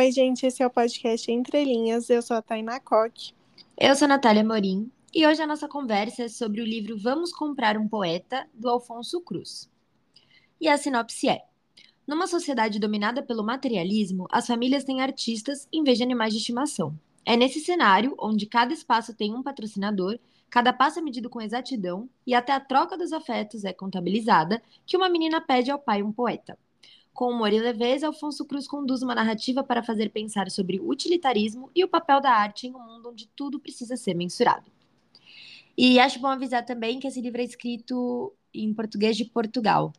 Oi, 0.00 0.10
gente, 0.12 0.46
esse 0.46 0.62
é 0.62 0.66
o 0.66 0.70
podcast 0.70 1.30
Entre 1.30 1.62
Linhas. 1.62 2.08
Eu 2.08 2.22
sou 2.22 2.34
a 2.34 2.40
Tainá 2.40 2.80
Coque. 2.80 3.34
Eu 3.76 3.94
sou 3.94 4.06
a 4.06 4.08
Natália 4.08 4.42
Morim 4.42 4.90
e 5.14 5.26
hoje 5.26 5.42
a 5.42 5.46
nossa 5.46 5.68
conversa 5.68 6.22
é 6.22 6.28
sobre 6.30 6.62
o 6.62 6.64
livro 6.64 6.96
Vamos 6.96 7.34
Comprar 7.34 7.76
um 7.76 7.86
Poeta, 7.86 8.48
do 8.54 8.70
Alfonso 8.70 9.20
Cruz. 9.20 9.70
E 10.58 10.70
a 10.70 10.78
sinopse 10.78 11.28
é: 11.28 11.44
Numa 12.06 12.26
sociedade 12.26 12.78
dominada 12.78 13.22
pelo 13.22 13.44
materialismo, 13.44 14.26
as 14.32 14.46
famílias 14.46 14.84
têm 14.84 15.02
artistas 15.02 15.68
em 15.70 15.84
vez 15.84 15.98
de 15.98 16.04
animais 16.04 16.32
de 16.32 16.38
estimação. 16.38 16.98
É 17.22 17.36
nesse 17.36 17.60
cenário, 17.60 18.14
onde 18.18 18.46
cada 18.46 18.72
espaço 18.72 19.14
tem 19.14 19.34
um 19.34 19.42
patrocinador, 19.42 20.18
cada 20.48 20.72
passo 20.72 20.98
é 20.98 21.02
medido 21.02 21.28
com 21.28 21.42
exatidão 21.42 22.08
e 22.26 22.34
até 22.34 22.54
a 22.54 22.60
troca 22.60 22.96
dos 22.96 23.12
afetos 23.12 23.66
é 23.66 23.72
contabilizada, 23.74 24.62
que 24.86 24.96
uma 24.96 25.10
menina 25.10 25.42
pede 25.42 25.70
ao 25.70 25.78
pai 25.78 26.02
um 26.02 26.10
poeta. 26.10 26.58
Com 27.12 27.32
humor 27.32 27.52
e 27.52 27.60
leveza, 27.60 28.06
Alfonso 28.06 28.44
Cruz 28.44 28.66
conduz 28.66 29.02
uma 29.02 29.14
narrativa 29.14 29.62
para 29.62 29.82
fazer 29.82 30.10
pensar 30.10 30.50
sobre 30.50 30.80
utilitarismo 30.80 31.70
e 31.74 31.84
o 31.84 31.88
papel 31.88 32.20
da 32.20 32.30
arte 32.30 32.66
em 32.66 32.74
um 32.74 32.78
mundo 32.78 33.10
onde 33.10 33.28
tudo 33.34 33.58
precisa 33.58 33.96
ser 33.96 34.14
mensurado. 34.14 34.70
E 35.76 35.98
acho 35.98 36.20
bom 36.20 36.28
avisar 36.28 36.64
também 36.64 37.00
que 37.00 37.06
esse 37.06 37.20
livro 37.20 37.40
é 37.40 37.44
escrito 37.44 38.32
em 38.54 38.72
português 38.72 39.16
de 39.16 39.24
Portugal. 39.24 39.92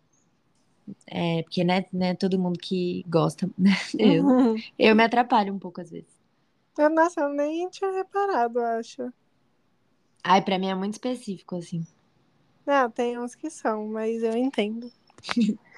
É, 1.08 1.44
porque 1.44 1.64
né, 1.64 1.86
né, 1.92 2.16
todo 2.16 2.40
mundo 2.40 2.60
que 2.60 3.04
gosta. 3.08 3.50
Né? 3.58 3.72
Eu, 3.98 4.26
uhum. 4.26 4.56
eu 4.78 4.96
me 4.96 5.04
atrapalho 5.04 5.54
um 5.54 5.60
pouco 5.60 5.82
às 5.82 5.92
vezes. 5.92 6.20
Nossa, 6.78 7.22
eu 7.22 7.30
nem 7.30 7.70
tinha 7.70 7.92
reparado, 7.92 8.60
acho. 8.60 9.12
Ai, 10.24 10.42
pra 10.42 10.58
mim 10.58 10.68
é 10.68 10.76
muito 10.76 10.94
específico, 10.94 11.56
assim. 11.56 11.86
Não, 12.66 12.90
tem 12.90 13.20
uns 13.20 13.36
que 13.36 13.50
são, 13.50 13.88
mas 13.88 14.24
eu 14.24 14.36
entendo. 14.36 14.92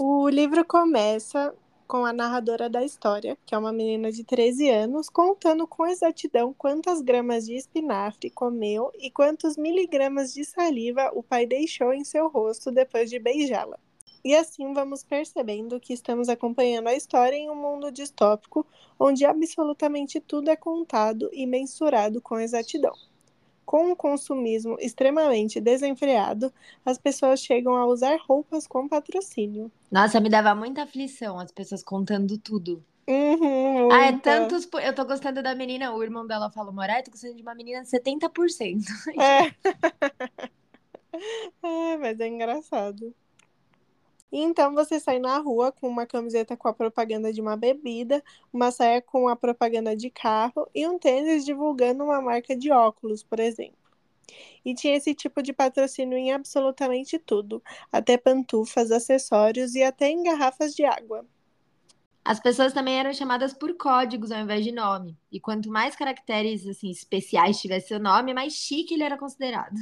o 0.00 0.28
livro 0.28 0.64
começa 0.64 1.52
com 1.88 2.04
a 2.04 2.12
narradora 2.12 2.70
da 2.70 2.84
história, 2.84 3.36
que 3.44 3.52
é 3.52 3.58
uma 3.58 3.72
menina 3.72 4.12
de 4.12 4.22
13 4.22 4.70
anos, 4.70 5.08
contando 5.08 5.66
com 5.66 5.88
exatidão 5.88 6.54
quantas 6.56 7.00
gramas 7.00 7.46
de 7.46 7.54
espinafre 7.54 8.30
comeu 8.30 8.92
e 8.96 9.10
quantos 9.10 9.56
miligramas 9.56 10.32
de 10.32 10.44
saliva 10.44 11.10
o 11.14 11.20
pai 11.20 11.46
deixou 11.46 11.92
em 11.92 12.04
seu 12.04 12.28
rosto 12.28 12.70
depois 12.70 13.10
de 13.10 13.18
beijá-la. 13.18 13.76
E 14.24 14.36
assim 14.36 14.72
vamos 14.72 15.02
percebendo 15.02 15.80
que 15.80 15.94
estamos 15.94 16.28
acompanhando 16.28 16.86
a 16.86 16.94
história 16.94 17.34
em 17.34 17.50
um 17.50 17.56
mundo 17.56 17.90
distópico 17.90 18.64
onde 19.00 19.24
absolutamente 19.24 20.20
tudo 20.20 20.48
é 20.48 20.54
contado 20.54 21.28
e 21.32 21.44
mensurado 21.44 22.20
com 22.20 22.38
exatidão. 22.38 22.94
Com 23.68 23.92
um 23.92 23.94
consumismo 23.94 24.78
extremamente 24.80 25.60
desenfreado, 25.60 26.50
as 26.86 26.96
pessoas 26.96 27.40
chegam 27.40 27.76
a 27.76 27.84
usar 27.84 28.18
roupas 28.26 28.66
com 28.66 28.88
patrocínio. 28.88 29.70
Nossa, 29.92 30.18
me 30.20 30.30
dava 30.30 30.54
muita 30.54 30.84
aflição 30.84 31.38
as 31.38 31.52
pessoas 31.52 31.82
contando 31.82 32.38
tudo. 32.38 32.82
Uhum, 33.06 33.92
ah, 33.92 34.06
é 34.06 34.12
tantos. 34.12 34.66
Eu 34.82 34.94
tô 34.94 35.04
gostando 35.04 35.42
da 35.42 35.54
menina, 35.54 35.92
o 35.92 36.02
irmão 36.02 36.26
dela 36.26 36.50
falou, 36.50 36.72
Morai, 36.72 37.02
tô 37.02 37.10
gostando 37.10 37.34
de 37.34 37.42
uma 37.42 37.54
menina 37.54 37.82
de 37.82 37.90
70%. 37.90 38.80
É. 39.20 39.52
é, 41.62 41.96
mas 41.98 42.18
é 42.20 42.26
engraçado. 42.26 43.14
Então 44.30 44.74
você 44.74 45.00
sai 45.00 45.18
na 45.18 45.38
rua 45.38 45.72
com 45.72 45.88
uma 45.88 46.06
camiseta 46.06 46.56
com 46.56 46.68
a 46.68 46.72
propaganda 46.72 47.32
de 47.32 47.40
uma 47.40 47.56
bebida, 47.56 48.22
uma 48.52 48.70
saia 48.70 49.00
com 49.00 49.28
a 49.28 49.36
propaganda 49.36 49.96
de 49.96 50.10
carro 50.10 50.68
e 50.74 50.86
um 50.86 50.98
tênis 50.98 51.44
divulgando 51.44 52.04
uma 52.04 52.20
marca 52.20 52.54
de 52.54 52.70
óculos, 52.70 53.22
por 53.22 53.40
exemplo. 53.40 53.78
E 54.64 54.74
tinha 54.74 54.96
esse 54.96 55.14
tipo 55.14 55.42
de 55.42 55.52
patrocínio 55.52 56.18
em 56.18 56.32
absolutamente 56.32 57.18
tudo, 57.18 57.62
até 57.90 58.18
pantufas, 58.18 58.90
acessórios 58.90 59.74
e 59.74 59.82
até 59.82 60.10
em 60.10 60.22
garrafas 60.22 60.74
de 60.74 60.84
água. 60.84 61.24
As 62.22 62.38
pessoas 62.38 62.74
também 62.74 62.98
eram 62.98 63.14
chamadas 63.14 63.54
por 63.54 63.74
códigos 63.78 64.30
ao 64.30 64.40
invés 64.40 64.62
de 64.62 64.70
nome. 64.70 65.16
E 65.32 65.40
quanto 65.40 65.70
mais 65.70 65.96
caracteres 65.96 66.66
assim 66.66 66.90
especiais 66.90 67.58
tivesse 67.58 67.88
seu 67.88 67.98
nome, 67.98 68.34
mais 68.34 68.52
chique 68.52 68.92
ele 68.92 69.02
era 69.02 69.16
considerado. 69.16 69.74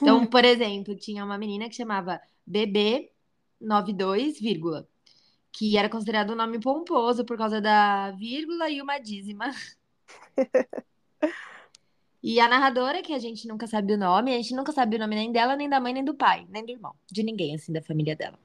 Então, 0.00 0.24
por 0.30 0.44
exemplo, 0.44 0.94
tinha 0.94 1.24
uma 1.24 1.36
menina 1.36 1.68
que 1.68 1.74
chamava 1.74 2.20
Bebê 2.46 3.10
92, 3.60 4.40
vírgula, 4.40 4.88
que 5.52 5.76
era 5.76 5.88
considerado 5.88 6.32
um 6.32 6.36
nome 6.36 6.58
pomposo 6.60 7.24
por 7.24 7.36
causa 7.36 7.60
da 7.60 8.10
vírgula 8.12 8.68
e 8.70 8.82
uma 8.82 8.98
dízima. 8.98 9.50
e 12.22 12.40
a 12.40 12.48
narradora, 12.48 13.02
que 13.02 13.12
a 13.12 13.18
gente 13.18 13.46
nunca 13.46 13.66
sabe 13.66 13.94
o 13.94 13.98
nome, 13.98 14.32
a 14.34 14.36
gente 14.36 14.54
nunca 14.54 14.72
sabe 14.72 14.96
o 14.96 14.98
nome 14.98 15.14
nem 15.14 15.32
dela, 15.32 15.56
nem 15.56 15.68
da 15.68 15.80
mãe, 15.80 15.92
nem 15.92 16.04
do 16.04 16.14
pai, 16.14 16.46
nem 16.50 16.64
do 16.64 16.72
irmão, 16.72 16.94
de 17.10 17.22
ninguém, 17.22 17.54
assim, 17.54 17.72
da 17.72 17.82
família 17.82 18.16
dela. 18.16 18.38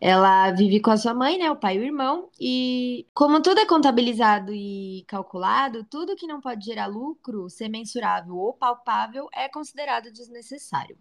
Ela 0.00 0.52
vive 0.52 0.80
com 0.80 0.92
a 0.92 0.96
sua 0.96 1.12
mãe, 1.12 1.36
né, 1.38 1.50
o 1.50 1.56
pai 1.56 1.76
e 1.76 1.80
o 1.80 1.84
irmão, 1.84 2.30
e 2.40 3.04
como 3.12 3.42
tudo 3.42 3.60
é 3.60 3.66
contabilizado 3.66 4.52
e 4.54 5.04
calculado, 5.08 5.84
tudo 5.84 6.14
que 6.14 6.26
não 6.26 6.40
pode 6.40 6.64
gerar 6.64 6.86
lucro, 6.86 7.50
ser 7.50 7.68
mensurável 7.68 8.36
ou 8.36 8.54
palpável 8.54 9.28
é 9.34 9.48
considerado 9.48 10.12
desnecessário. 10.12 10.96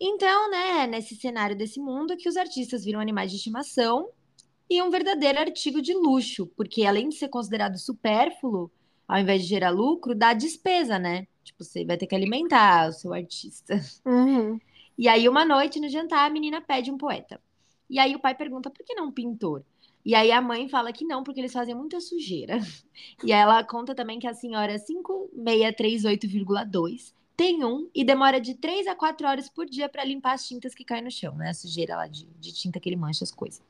Então, 0.00 0.50
né, 0.50 0.86
nesse 0.86 1.16
cenário 1.16 1.56
desse 1.56 1.80
mundo 1.80 2.16
que 2.16 2.28
os 2.28 2.36
artistas 2.36 2.84
viram 2.84 3.00
animais 3.00 3.30
de 3.30 3.38
estimação 3.38 4.10
e 4.68 4.82
um 4.82 4.90
verdadeiro 4.90 5.38
artigo 5.38 5.80
de 5.80 5.94
luxo, 5.94 6.46
porque 6.56 6.84
além 6.84 7.08
de 7.08 7.14
ser 7.16 7.28
considerado 7.28 7.78
supérfluo, 7.78 8.70
ao 9.08 9.18
invés 9.18 9.42
de 9.42 9.48
gerar 9.48 9.70
lucro, 9.70 10.14
dá 10.14 10.34
despesa, 10.34 10.98
né? 10.98 11.26
Tipo, 11.44 11.64
você 11.64 11.84
vai 11.84 11.96
ter 11.96 12.06
que 12.06 12.14
alimentar 12.14 12.88
o 12.88 12.92
seu 12.92 13.14
artista. 13.14 13.80
Uhum. 14.04 14.58
E 14.98 15.08
aí, 15.08 15.28
uma 15.28 15.44
noite 15.44 15.78
no 15.78 15.88
jantar, 15.88 16.26
a 16.26 16.30
menina 16.30 16.60
pede 16.60 16.90
um 16.90 16.98
poeta. 16.98 17.40
E 17.88 18.00
aí 18.00 18.16
o 18.16 18.20
pai 18.20 18.34
pergunta, 18.34 18.68
por 18.68 18.84
que 18.84 18.94
não 18.94 19.06
um 19.06 19.12
pintor? 19.12 19.62
E 20.04 20.12
aí 20.14 20.32
a 20.32 20.40
mãe 20.40 20.68
fala 20.68 20.92
que 20.92 21.04
não, 21.04 21.22
porque 21.22 21.40
eles 21.40 21.52
fazem 21.52 21.74
muita 21.74 22.00
sujeira. 22.00 22.58
E 23.24 23.32
aí 23.32 23.40
ela 23.40 23.62
conta 23.62 23.94
também 23.94 24.18
que 24.18 24.26
a 24.26 24.34
senhora 24.34 24.76
5638,2 24.78 27.14
tem 27.36 27.64
um 27.64 27.88
e 27.94 28.04
demora 28.04 28.40
de 28.40 28.54
3 28.54 28.86
a 28.86 28.94
4 28.94 29.26
horas 29.26 29.48
por 29.48 29.66
dia 29.66 29.88
para 29.88 30.04
limpar 30.04 30.32
as 30.32 30.46
tintas 30.46 30.74
que 30.74 30.84
caem 30.84 31.04
no 31.04 31.10
chão, 31.10 31.34
né? 31.34 31.50
A 31.50 31.54
sujeira 31.54 31.96
lá 31.96 32.06
de, 32.06 32.26
de 32.40 32.54
tinta 32.54 32.80
que 32.80 32.88
ele 32.88 32.96
mancha 32.96 33.24
as 33.24 33.30
coisas. 33.30 33.62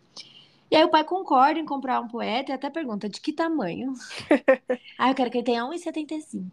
E 0.70 0.76
aí 0.76 0.84
o 0.84 0.88
pai 0.88 1.04
concorda 1.04 1.58
em 1.58 1.64
comprar 1.64 2.00
um 2.00 2.08
poeta 2.08 2.50
e 2.50 2.54
até 2.54 2.70
pergunta 2.70 3.08
de 3.08 3.20
que 3.20 3.32
tamanho. 3.32 3.92
ah, 4.98 5.10
eu 5.10 5.14
quero 5.14 5.30
que 5.30 5.38
ele 5.38 5.44
tenha 5.44 5.64
1,75. 5.64 6.50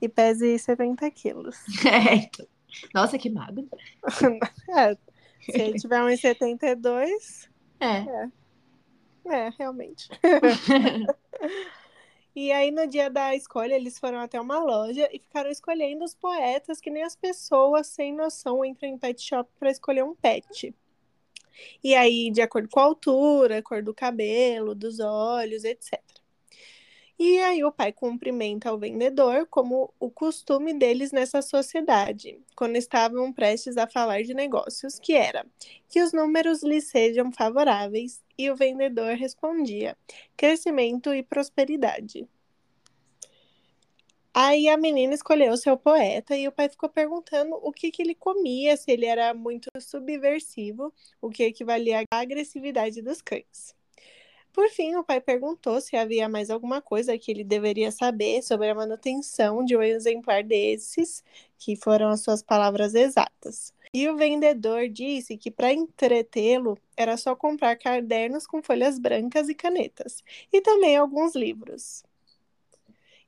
E 0.00 0.08
pese 0.08 0.58
70 0.58 1.10
quilos. 1.10 1.56
É, 1.86 2.14
então. 2.14 2.46
Nossa, 2.94 3.18
que 3.18 3.30
magro. 3.30 3.68
é, 4.70 4.94
se 5.40 5.60
ele 5.60 5.78
tiver 5.78 6.00
1,72... 6.00 7.48
É. 7.80 7.86
é. 7.86 8.28
É, 9.30 9.52
realmente. 9.58 10.08
E 12.40 12.52
aí, 12.52 12.70
no 12.70 12.86
dia 12.86 13.10
da 13.10 13.34
escolha, 13.34 13.74
eles 13.74 13.98
foram 13.98 14.20
até 14.20 14.40
uma 14.40 14.60
loja 14.60 15.08
e 15.12 15.18
ficaram 15.18 15.50
escolhendo 15.50 16.04
os 16.04 16.14
poetas, 16.14 16.80
que 16.80 16.88
nem 16.88 17.02
as 17.02 17.16
pessoas 17.16 17.88
sem 17.88 18.14
noção 18.14 18.64
entram 18.64 18.88
em 18.88 18.96
pet 18.96 19.20
shop 19.20 19.50
para 19.58 19.72
escolher 19.72 20.04
um 20.04 20.14
pet. 20.14 20.72
E 21.82 21.96
aí, 21.96 22.30
de 22.30 22.40
acordo 22.40 22.68
com 22.68 22.78
a 22.78 22.84
altura, 22.84 23.60
cor 23.60 23.82
do 23.82 23.92
cabelo, 23.92 24.72
dos 24.72 25.00
olhos, 25.00 25.64
etc. 25.64 26.00
E 27.18 27.38
aí 27.40 27.64
o 27.64 27.72
pai 27.72 27.92
cumprimenta 27.92 28.72
o 28.72 28.78
vendedor 28.78 29.46
como 29.48 29.92
o 29.98 30.08
costume 30.08 30.72
deles 30.72 31.10
nessa 31.10 31.42
sociedade, 31.42 32.40
quando 32.54 32.76
estavam 32.76 33.32
prestes 33.32 33.76
a 33.76 33.88
falar 33.88 34.22
de 34.22 34.32
negócios, 34.34 35.00
que 35.00 35.14
era 35.14 35.44
que 35.88 36.00
os 36.00 36.12
números 36.12 36.62
lhes 36.62 36.84
sejam 36.84 37.32
favoráveis, 37.32 38.22
e 38.38 38.48
o 38.50 38.56
vendedor 38.56 39.16
respondia: 39.16 39.96
crescimento 40.36 41.12
e 41.12 41.24
prosperidade. 41.24 42.28
Aí 44.32 44.68
a 44.68 44.76
menina 44.76 45.12
escolheu 45.14 45.56
seu 45.56 45.76
poeta 45.76 46.36
e 46.36 46.46
o 46.46 46.52
pai 46.52 46.68
ficou 46.68 46.88
perguntando 46.88 47.56
o 47.56 47.72
que, 47.72 47.90
que 47.90 48.00
ele 48.00 48.14
comia, 48.14 48.76
se 48.76 48.92
ele 48.92 49.06
era 49.06 49.34
muito 49.34 49.68
subversivo, 49.80 50.94
o 51.20 51.28
que 51.28 51.42
equivalia 51.42 52.04
à 52.12 52.20
agressividade 52.20 53.02
dos 53.02 53.20
cães. 53.20 53.77
Por 54.52 54.68
fim, 54.70 54.96
o 54.96 55.04
pai 55.04 55.20
perguntou 55.20 55.80
se 55.80 55.96
havia 55.96 56.28
mais 56.28 56.50
alguma 56.50 56.80
coisa 56.80 57.16
que 57.18 57.30
ele 57.30 57.44
deveria 57.44 57.92
saber 57.92 58.42
sobre 58.42 58.68
a 58.68 58.74
manutenção 58.74 59.64
de 59.64 59.76
um 59.76 59.82
exemplar 59.82 60.42
desses, 60.42 61.22
que 61.58 61.76
foram 61.76 62.08
as 62.08 62.20
suas 62.22 62.42
palavras 62.42 62.94
exatas. 62.94 63.72
E 63.92 64.08
o 64.08 64.16
vendedor 64.16 64.88
disse 64.88 65.36
que 65.36 65.50
para 65.50 65.72
entretê-lo 65.72 66.76
era 66.96 67.16
só 67.16 67.34
comprar 67.34 67.76
cadernos 67.76 68.46
com 68.46 68.62
folhas 68.62 68.98
brancas 68.98 69.48
e 69.48 69.54
canetas, 69.54 70.22
e 70.52 70.60
também 70.60 70.96
alguns 70.96 71.34
livros. 71.34 72.02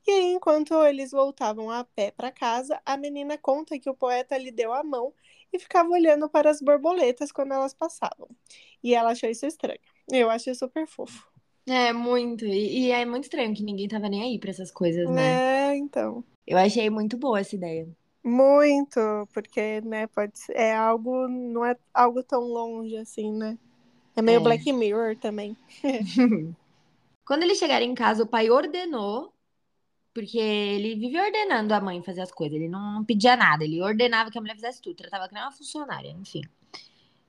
E 0.05 0.11
aí, 0.11 0.33
enquanto 0.33 0.73
eles 0.83 1.11
voltavam 1.11 1.69
a 1.69 1.83
pé 1.83 2.11
para 2.11 2.31
casa, 2.31 2.81
a 2.85 2.97
menina 2.97 3.37
conta 3.37 3.77
que 3.77 3.89
o 3.89 3.95
poeta 3.95 4.37
lhe 4.37 4.51
deu 4.51 4.73
a 4.73 4.83
mão 4.83 5.13
e 5.53 5.59
ficava 5.59 5.89
olhando 5.89 6.27
para 6.29 6.49
as 6.49 6.59
borboletas 6.61 7.31
quando 7.31 7.53
elas 7.53 7.73
passavam. 7.73 8.27
E 8.83 8.95
ela 8.95 9.11
achou 9.11 9.29
isso 9.29 9.45
estranho. 9.45 9.79
Eu 10.11 10.29
achei 10.29 10.53
super 10.53 10.85
fofo. 10.87 11.25
É, 11.67 11.93
muito. 11.93 12.45
E, 12.45 12.87
e 12.87 12.91
é 12.91 13.05
muito 13.05 13.25
estranho 13.25 13.53
que 13.53 13.63
ninguém 13.63 13.87
tava 13.87 14.09
nem 14.09 14.23
aí 14.23 14.39
pra 14.39 14.49
essas 14.49 14.71
coisas, 14.71 15.09
né? 15.09 15.71
É, 15.71 15.77
então. 15.77 16.23
Eu 16.45 16.57
achei 16.57 16.89
muito 16.89 17.17
boa 17.17 17.39
essa 17.39 17.55
ideia. 17.55 17.87
Muito, 18.23 18.99
porque, 19.33 19.81
né, 19.81 20.05
pode 20.07 20.37
ser, 20.37 20.55
é 20.55 20.75
algo, 20.75 21.27
não 21.27 21.65
é 21.65 21.75
algo 21.93 22.21
tão 22.21 22.41
longe 22.41 22.95
assim, 22.97 23.31
né? 23.31 23.57
É 24.15 24.21
meio 24.21 24.39
É. 24.39 24.43
Black 24.43 24.71
Mirror 24.71 25.15
também. 25.17 25.57
Quando 27.25 27.43
eles 27.43 27.57
chegaram 27.57 27.85
em 27.85 27.95
casa, 27.95 28.23
o 28.23 28.27
pai 28.27 28.49
ordenou, 28.49 29.33
porque 30.13 30.37
ele 30.37 30.95
vivia 30.95 31.23
ordenando 31.23 31.73
a 31.73 31.81
mãe 31.81 32.03
fazer 32.03 32.21
as 32.21 32.31
coisas. 32.31 32.55
Ele 32.55 32.67
não, 32.67 32.95
não 32.95 33.05
pedia 33.05 33.35
nada, 33.35 33.63
ele 33.63 33.81
ordenava 33.81 34.29
que 34.29 34.37
a 34.37 34.41
mulher 34.41 34.55
fizesse 34.55 34.81
tudo, 34.81 34.97
tratava 34.97 35.27
que 35.27 35.33
nem 35.33 35.41
uma 35.41 35.51
funcionária, 35.51 36.09
enfim. 36.09 36.41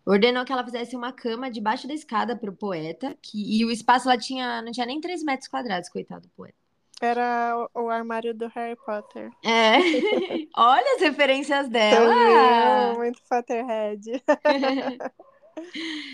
Ordenou 0.05 0.45
que 0.45 0.53
ela 0.53 0.65
fizesse 0.65 0.97
uma 0.97 1.13
cama 1.13 1.51
debaixo 1.51 1.87
da 1.87 1.95
escada 1.95 2.37
pro 2.37 2.53
poeta, 2.53 3.17
que, 3.23 3.59
e 3.59 3.65
o 3.65 3.71
espaço 3.71 4.09
lá 4.09 4.19
tinha, 4.19 4.61
não 4.63 4.73
tinha 4.73 4.87
nem 4.87 5.01
3 5.01 5.23
metros 5.23 5.49
quadrados, 5.49 5.89
coitado 5.89 6.23
do 6.23 6.29
poeta. 6.31 6.57
Era 7.01 7.69
o, 7.75 7.83
o 7.83 7.91
armário 7.91 8.33
do 8.33 8.47
Harry 8.49 8.77
Potter. 8.77 9.31
É. 9.45 9.79
Olha 10.57 10.97
as 10.97 11.03
referências 11.03 11.69
dela. 11.69 12.15
Também, 12.15 12.97
muito 12.97 13.21
Potterhead. 13.29 14.03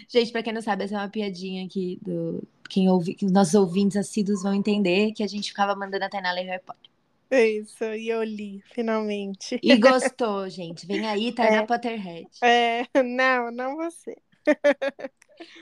Gente, 0.08 0.32
pra 0.32 0.42
quem 0.42 0.52
não 0.52 0.62
sabe, 0.62 0.84
essa 0.84 0.94
é 0.94 0.98
uma 0.98 1.08
piadinha 1.08 1.64
aqui 1.64 1.98
do 2.02 2.42
quem 2.68 2.88
ouve, 2.88 3.14
que 3.14 3.24
os 3.24 3.32
nossos 3.32 3.54
ouvintes 3.54 3.96
assíduos 3.96 4.42
vão 4.42 4.54
entender 4.54 5.12
que 5.12 5.22
a 5.22 5.26
gente 5.26 5.50
ficava 5.50 5.74
mandando 5.74 6.04
a 6.04 6.08
Tainá 6.08 6.32
ler 6.32 6.44
Harry 6.44 6.62
Potter. 6.62 6.90
Isso, 7.30 7.84
e 7.84 8.08
eu 8.08 8.22
li, 8.22 8.62
finalmente. 8.72 9.58
E 9.62 9.76
gostou, 9.76 10.48
gente. 10.48 10.86
Vem 10.86 11.06
aí, 11.06 11.30
Tainá 11.34 11.58
É. 11.58 11.66
Potterhead. 11.66 12.28
É, 12.42 13.02
não, 13.02 13.50
não 13.50 13.76
você. 13.76 14.16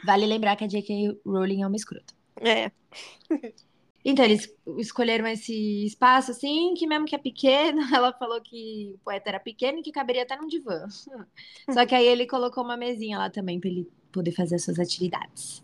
Vale 0.05 0.27
lembrar 0.27 0.57
que 0.57 0.65
a 0.65 0.69
J.K. 0.69 1.19
Rowling 1.25 1.63
é 1.63 1.67
uma 1.67 1.77
escrota. 1.77 2.15
É, 2.41 2.71
Então, 4.09 4.25
eles 4.25 4.49
escolheram 4.79 5.27
esse 5.27 5.85
espaço, 5.85 6.31
assim, 6.31 6.75
que 6.75 6.87
mesmo 6.87 7.07
que 7.07 7.17
é 7.17 7.19
pequeno, 7.19 7.83
ela 7.93 8.13
falou 8.13 8.41
que 8.41 8.93
o 8.95 8.99
poeta 8.99 9.31
era 9.31 9.41
pequeno 9.41 9.81
e 9.81 9.83
que 9.83 9.91
caberia 9.91 10.23
até 10.23 10.37
num 10.37 10.47
divã. 10.47 10.87
Só 11.73 11.85
que 11.85 11.93
aí 11.93 12.07
ele 12.07 12.25
colocou 12.25 12.63
uma 12.63 12.77
mesinha 12.77 13.19
lá 13.19 13.29
também 13.29 13.59
para 13.59 13.69
ele 13.69 13.91
poder 14.13 14.31
fazer 14.31 14.55
as 14.55 14.63
suas 14.65 14.79
atividades. 14.79 15.61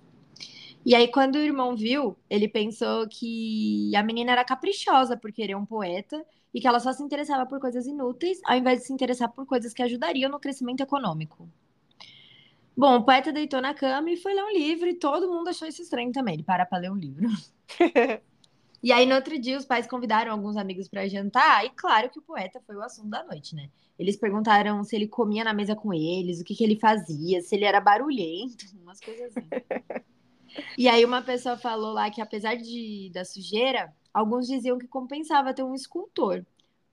E 0.84 0.94
aí, 0.96 1.06
quando 1.08 1.36
o 1.36 1.40
irmão 1.40 1.76
viu, 1.76 2.16
ele 2.28 2.48
pensou 2.48 3.08
que 3.08 3.94
a 3.94 4.02
menina 4.02 4.32
era 4.32 4.44
caprichosa 4.44 5.16
por 5.16 5.30
querer 5.32 5.54
um 5.54 5.64
poeta 5.64 6.24
e 6.52 6.60
que 6.60 6.66
ela 6.66 6.80
só 6.80 6.92
se 6.92 7.02
interessava 7.02 7.46
por 7.46 7.60
coisas 7.60 7.86
inúteis, 7.86 8.40
ao 8.44 8.56
invés 8.56 8.80
de 8.80 8.86
se 8.86 8.92
interessar 8.92 9.30
por 9.30 9.46
coisas 9.46 9.72
que 9.72 9.82
ajudariam 9.82 10.30
no 10.30 10.40
crescimento 10.40 10.82
econômico. 10.82 11.48
Bom, 12.76 12.96
o 12.96 13.04
poeta 13.04 13.32
deitou 13.32 13.60
na 13.60 13.74
cama 13.74 14.10
e 14.10 14.16
foi 14.16 14.34
ler 14.34 14.44
um 14.44 14.52
livro 14.52 14.88
e 14.88 14.94
todo 14.94 15.30
mundo 15.30 15.48
achou 15.48 15.68
isso 15.68 15.82
estranho 15.82 16.10
também, 16.10 16.34
ele 16.34 16.42
para 16.42 16.66
pra 16.66 16.78
ler 16.78 16.90
um 16.90 16.96
livro. 16.96 17.28
E 18.82 18.90
aí, 18.90 19.06
no 19.06 19.14
outro 19.14 19.38
dia, 19.38 19.56
os 19.56 19.64
pais 19.64 19.86
convidaram 19.86 20.32
alguns 20.32 20.56
amigos 20.56 20.88
para 20.88 21.06
jantar, 21.06 21.64
e 21.64 21.70
claro 21.70 22.10
que 22.10 22.18
o 22.18 22.22
poeta 22.22 22.60
foi 22.66 22.74
o 22.74 22.82
assunto 22.82 23.08
da 23.08 23.22
noite, 23.22 23.54
né? 23.54 23.70
Eles 23.96 24.16
perguntaram 24.16 24.82
se 24.82 24.96
ele 24.96 25.06
comia 25.06 25.44
na 25.44 25.54
mesa 25.54 25.76
com 25.76 25.94
eles, 25.94 26.40
o 26.40 26.44
que, 26.44 26.52
que 26.52 26.64
ele 26.64 26.74
fazia, 26.74 27.40
se 27.42 27.54
ele 27.54 27.64
era 27.64 27.80
barulhento, 27.80 28.64
umas 28.82 28.98
coisas 28.98 29.30
assim. 29.36 29.46
E 30.76 30.88
aí, 30.88 31.04
uma 31.04 31.22
pessoa 31.22 31.56
falou 31.56 31.92
lá 31.92 32.10
que, 32.10 32.20
apesar 32.20 32.56
de, 32.56 33.10
da 33.12 33.24
sujeira, 33.24 33.92
alguns 34.12 34.46
diziam 34.46 34.78
que 34.78 34.86
compensava 34.86 35.54
ter 35.54 35.62
um 35.62 35.74
escultor, 35.74 36.44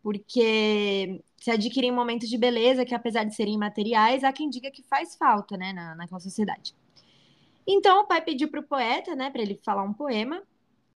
porque 0.02 1.22
se 1.38 1.52
adquirem 1.52 1.92
momentos 1.92 2.30
de 2.30 2.38
beleza 2.38 2.86
que, 2.86 2.96
apesar 2.96 3.24
de 3.24 3.36
serem 3.36 3.58
materiais, 3.58 4.24
há 4.24 4.32
quem 4.32 4.50
diga 4.50 4.72
que 4.72 4.84
faz 4.84 5.16
falta, 5.16 5.58
né, 5.58 5.74
na, 5.74 5.96
naquela 5.96 6.20
sociedade. 6.20 6.76
Então, 7.68 8.02
o 8.02 8.08
pai 8.08 8.22
pediu 8.22 8.50
para 8.50 8.60
o 8.60 8.64
poeta, 8.64 9.16
né, 9.16 9.30
para 9.30 9.42
ele 9.42 9.60
falar 9.64 9.84
um 9.84 9.94
poema. 9.94 10.42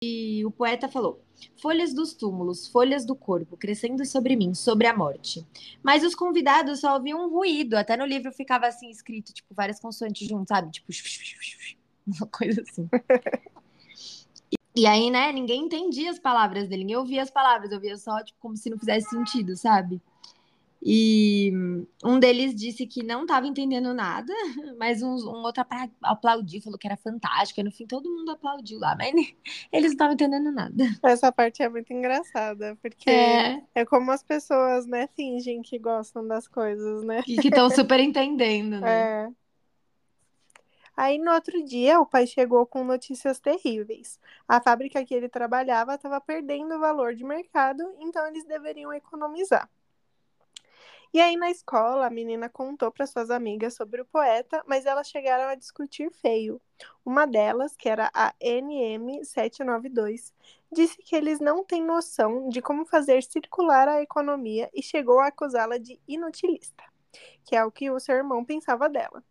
E 0.05 0.44
o 0.44 0.50
poeta 0.50 0.88
falou: 0.88 1.23
Folhas 1.61 1.94
dos 1.94 2.12
túmulos, 2.12 2.67
folhas 2.67 3.05
do 3.05 3.15
corpo, 3.15 3.56
crescendo 3.56 4.05
sobre 4.05 4.35
mim, 4.37 4.55
sobre 4.55 4.87
a 4.87 4.97
morte. 4.97 5.47
Mas 5.82 6.03
os 6.03 6.15
convidados 6.15 6.81
só 6.81 6.94
ouviam 6.94 7.25
um 7.25 7.31
ruído. 7.31 7.75
Até 7.75 7.97
no 7.97 8.05
livro 8.05 8.32
ficava 8.32 8.67
assim 8.67 8.91
escrito, 8.91 9.32
tipo, 9.32 9.55
várias 9.55 9.81
consoantes 9.81 10.26
juntas, 10.26 10.49
sabe? 10.49 10.73
Tipo, 10.73 10.93
uma 12.21 12.27
coisa 12.29 12.63
assim. 12.63 12.91
E, 14.51 14.83
e 14.83 14.87
aí, 14.87 15.11
né, 15.11 15.33
ninguém 15.33 15.65
entendia 15.65 16.11
as 16.11 16.19
palavras 16.19 16.69
dele, 16.69 16.83
ninguém 16.83 16.97
ouvia 16.97 17.23
as 17.23 17.31
palavras, 17.31 17.73
ouvia 17.73 17.97
só, 17.97 18.23
tipo, 18.23 18.39
como 18.41 18.57
se 18.57 18.71
não 18.71 18.79
fizesse 18.79 19.09
sentido, 19.11 19.57
sabe? 19.57 20.01
E 20.85 21.53
um 22.05 22.19
deles 22.21 22.55
disse 22.55 22.87
que 22.87 23.03
não 23.05 23.23
estava 23.23 23.47
entendendo 23.47 23.95
nada, 23.95 24.33
mas 24.79 25.03
um, 25.03 25.15
um 25.15 25.43
outro 25.45 25.65
aplaudiu, 26.03 26.63
falou 26.63 26.79
que 26.79 26.87
era 26.89 26.97
fantástico. 26.97 27.61
E 27.61 27.65
no 27.65 27.73
fim 27.73 27.87
todo 27.87 28.11
mundo 28.11 28.33
aplaudiu 28.33 28.79
lá, 28.81 28.97
mas 28.97 29.13
eles 29.73 29.91
não 29.91 29.93
estavam 29.93 30.15
entendendo 30.15 30.53
nada. 30.53 30.85
essa 31.03 31.33
parte 31.33 31.63
é 31.63 31.69
muito 31.69 31.93
engraçada, 31.93 32.77
porque 32.83 33.11
É, 33.11 33.63
é 33.75 33.85
como 33.87 34.11
as 34.11 34.23
pessoas, 34.23 34.87
né, 34.87 35.09
fingem 35.17 35.63
que 35.63 35.79
gostam 35.79 36.27
das 36.27 36.47
coisas, 36.49 37.05
né? 37.05 37.23
que 37.39 37.49
estão 37.49 37.71
super 37.71 38.01
entendendo, 38.01 38.81
né? 38.81 39.09
É. 39.09 39.33
Aí 40.97 41.19
no 41.19 41.33
outro 41.33 41.62
dia, 41.65 42.00
o 42.00 42.06
pai 42.06 42.27
chegou 42.27 42.67
com 42.67 42.85
notícias 42.85 43.41
terríveis. 43.41 44.21
A 44.47 44.61
fábrica 44.61 45.05
que 45.05 45.15
ele 45.15 45.29
trabalhava 45.29 45.94
estava 45.94 46.21
perdendo 46.21 46.75
o 46.75 46.81
valor 46.81 47.15
de 47.15 47.25
mercado, 47.25 47.83
então 47.99 48.27
eles 48.27 48.44
deveriam 48.44 48.93
economizar. 48.93 49.69
E 51.15 51.21
aí 51.21 51.37
na 51.37 51.50
escola, 51.50 52.06
a 52.06 52.11
menina 52.11 52.49
contou 52.49 52.91
para 52.91 53.06
suas 53.06 53.31
amigas 53.31 53.75
sobre 53.75 54.00
o 54.00 54.06
poeta, 54.06 54.62
mas 54.67 54.87
elas 54.87 55.09
chegaram 55.09 55.44
a 55.44 55.55
discutir 55.55 56.11
feio. 56.11 56.59
Uma 57.05 57.27
delas, 57.27 57.77
que 57.77 57.87
era 57.87 58.11
a 58.15 58.33
NM792, 58.41 60.33
disse 60.73 60.97
que 61.03 61.15
eles 61.15 61.39
não 61.39 61.62
têm 61.65 61.85
noção 61.85 62.49
de 62.49 62.62
como 62.62 62.87
fazer 62.87 63.23
circular 63.23 63.89
a 63.89 64.00
economia 64.00 64.71
e 64.73 64.83
chegou 64.83 65.21
a 65.21 65.27
acusá-la 65.27 65.77
de 65.77 66.00
inutilista, 66.09 66.83
que 67.44 67.55
é 67.55 67.62
o 67.62 67.71
que 67.71 67.91
o 67.91 68.00
seu 68.00 68.17
irmão 68.17 68.43
pensava 68.43 68.89
dela. 68.89 69.23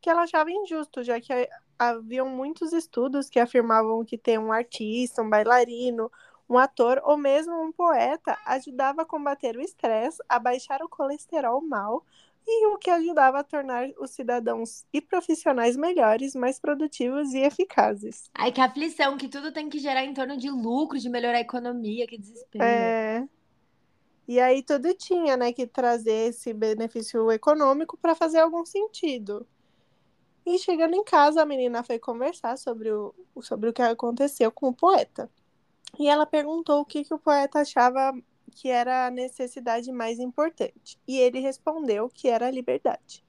Que 0.00 0.08
ela 0.08 0.22
achava 0.22 0.50
injusto, 0.50 1.02
já 1.02 1.20
que 1.20 1.32
haviam 1.78 2.28
muitos 2.28 2.72
estudos 2.72 3.28
que 3.28 3.38
afirmavam 3.38 4.04
que 4.04 4.16
ter 4.16 4.38
um 4.38 4.52
artista, 4.52 5.22
um 5.22 5.28
bailarino, 5.28 6.10
um 6.48 6.58
ator 6.58 7.00
ou 7.04 7.16
mesmo 7.16 7.54
um 7.62 7.70
poeta 7.70 8.36
ajudava 8.44 9.02
a 9.02 9.04
combater 9.04 9.56
o 9.56 9.60
estresse, 9.60 10.22
a 10.28 10.38
baixar 10.38 10.82
o 10.82 10.88
colesterol 10.88 11.60
mal 11.62 12.04
e 12.46 12.66
o 12.66 12.78
que 12.78 12.90
ajudava 12.90 13.38
a 13.38 13.44
tornar 13.44 13.88
os 13.98 14.10
cidadãos 14.10 14.84
e 14.92 15.00
profissionais 15.00 15.76
melhores, 15.76 16.34
mais 16.34 16.58
produtivos 16.58 17.32
e 17.32 17.38
eficazes. 17.38 18.28
Ai, 18.34 18.50
que 18.50 18.60
aflição, 18.60 19.16
que 19.16 19.28
tudo 19.28 19.52
tem 19.52 19.68
que 19.68 19.78
gerar 19.78 20.04
em 20.04 20.12
torno 20.12 20.36
de 20.36 20.50
lucro, 20.50 20.98
de 20.98 21.08
melhorar 21.08 21.38
a 21.38 21.42
economia, 21.42 22.06
que 22.06 22.18
desespero. 22.18 22.64
É... 22.64 23.28
E 24.26 24.40
aí 24.40 24.62
tudo 24.62 24.92
tinha, 24.94 25.36
né, 25.36 25.52
que 25.52 25.66
trazer 25.66 26.30
esse 26.30 26.52
benefício 26.52 27.30
econômico 27.30 27.96
para 27.96 28.14
fazer 28.14 28.40
algum 28.40 28.64
sentido. 28.64 29.46
E 30.44 30.58
chegando 30.58 30.94
em 30.94 31.04
casa, 31.04 31.42
a 31.42 31.46
menina 31.46 31.82
foi 31.82 31.98
conversar 31.98 32.56
sobre 32.56 32.90
o, 32.90 33.14
sobre 33.40 33.70
o 33.70 33.72
que 33.72 33.82
aconteceu 33.82 34.50
com 34.50 34.68
o 34.68 34.74
poeta. 34.74 35.30
E 35.98 36.08
ela 36.08 36.24
perguntou 36.24 36.80
o 36.80 36.84
que, 36.84 37.04
que 37.04 37.14
o 37.14 37.18
poeta 37.18 37.60
achava 37.60 38.12
que 38.50 38.68
era 38.68 39.06
a 39.06 39.10
necessidade 39.10 39.92
mais 39.92 40.18
importante. 40.18 40.98
E 41.06 41.18
ele 41.18 41.40
respondeu 41.40 42.08
que 42.08 42.28
era 42.28 42.46
a 42.46 42.50
liberdade. 42.50 43.24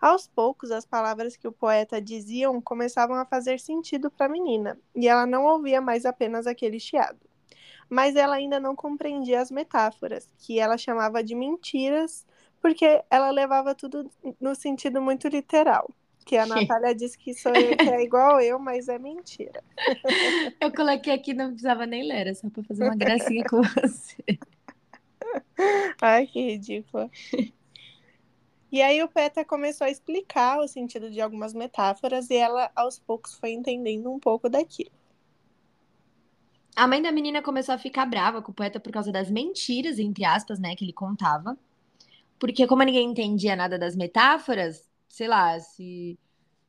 Aos 0.00 0.28
poucos, 0.28 0.70
as 0.70 0.86
palavras 0.86 1.36
que 1.36 1.48
o 1.48 1.52
poeta 1.52 2.00
diziam 2.00 2.60
começavam 2.60 3.16
a 3.16 3.24
fazer 3.24 3.58
sentido 3.58 4.10
para 4.10 4.26
a 4.26 4.28
menina, 4.28 4.78
e 4.94 5.08
ela 5.08 5.26
não 5.26 5.44
ouvia 5.44 5.80
mais 5.80 6.06
apenas 6.06 6.46
aquele 6.46 6.78
chiado. 6.78 7.18
Mas 7.90 8.14
ela 8.14 8.36
ainda 8.36 8.60
não 8.60 8.76
compreendia 8.76 9.40
as 9.40 9.50
metáforas, 9.50 10.32
que 10.38 10.60
ela 10.60 10.78
chamava 10.78 11.22
de 11.22 11.34
mentiras, 11.34 12.24
porque 12.60 13.02
ela 13.10 13.30
levava 13.30 13.74
tudo 13.74 14.08
no 14.40 14.54
sentido 14.54 15.02
muito 15.02 15.26
literal. 15.26 15.90
Que 16.28 16.36
a 16.36 16.44
Natália 16.46 16.94
disse 16.94 17.16
que 17.16 17.32
sou 17.32 17.54
eu 17.54 17.74
que 17.74 17.88
é 17.88 18.02
igual 18.02 18.38
eu, 18.38 18.58
mas 18.58 18.86
é 18.86 18.98
mentira. 18.98 19.64
Eu 20.60 20.70
coloquei 20.72 21.14
aqui, 21.14 21.32
não 21.32 21.48
precisava 21.48 21.86
nem 21.86 22.06
ler, 22.06 22.18
era 22.18 22.34
só 22.34 22.50
pra 22.50 22.62
fazer 22.62 22.84
uma 22.84 22.94
gracinha 22.94 23.44
com 23.48 23.62
você. 23.62 24.38
Ai, 26.02 26.26
que 26.26 26.40
ridícula. 26.40 27.10
E 28.70 28.82
aí 28.82 29.02
o 29.02 29.08
poeta 29.08 29.46
começou 29.46 29.86
a 29.86 29.90
explicar 29.90 30.58
o 30.58 30.68
sentido 30.68 31.10
de 31.10 31.22
algumas 31.22 31.54
metáforas 31.54 32.28
e 32.28 32.36
ela 32.36 32.70
aos 32.76 32.98
poucos 32.98 33.32
foi 33.32 33.52
entendendo 33.52 34.12
um 34.12 34.18
pouco 34.18 34.46
daquilo. 34.50 34.90
A 36.76 36.86
mãe 36.86 37.00
da 37.00 37.10
menina 37.10 37.40
começou 37.40 37.74
a 37.74 37.78
ficar 37.78 38.04
brava 38.04 38.42
com 38.42 38.52
o 38.52 38.54
poeta 38.54 38.78
por 38.78 38.92
causa 38.92 39.10
das 39.10 39.30
mentiras, 39.30 39.98
entre 39.98 40.22
aspas, 40.22 40.58
né, 40.58 40.76
que 40.76 40.84
ele 40.84 40.92
contava. 40.92 41.56
Porque 42.38 42.66
como 42.66 42.82
ninguém 42.82 43.10
entendia 43.10 43.56
nada 43.56 43.78
das 43.78 43.96
metáforas, 43.96 44.87
sei 45.18 45.26
lá, 45.26 45.58
se, 45.58 46.16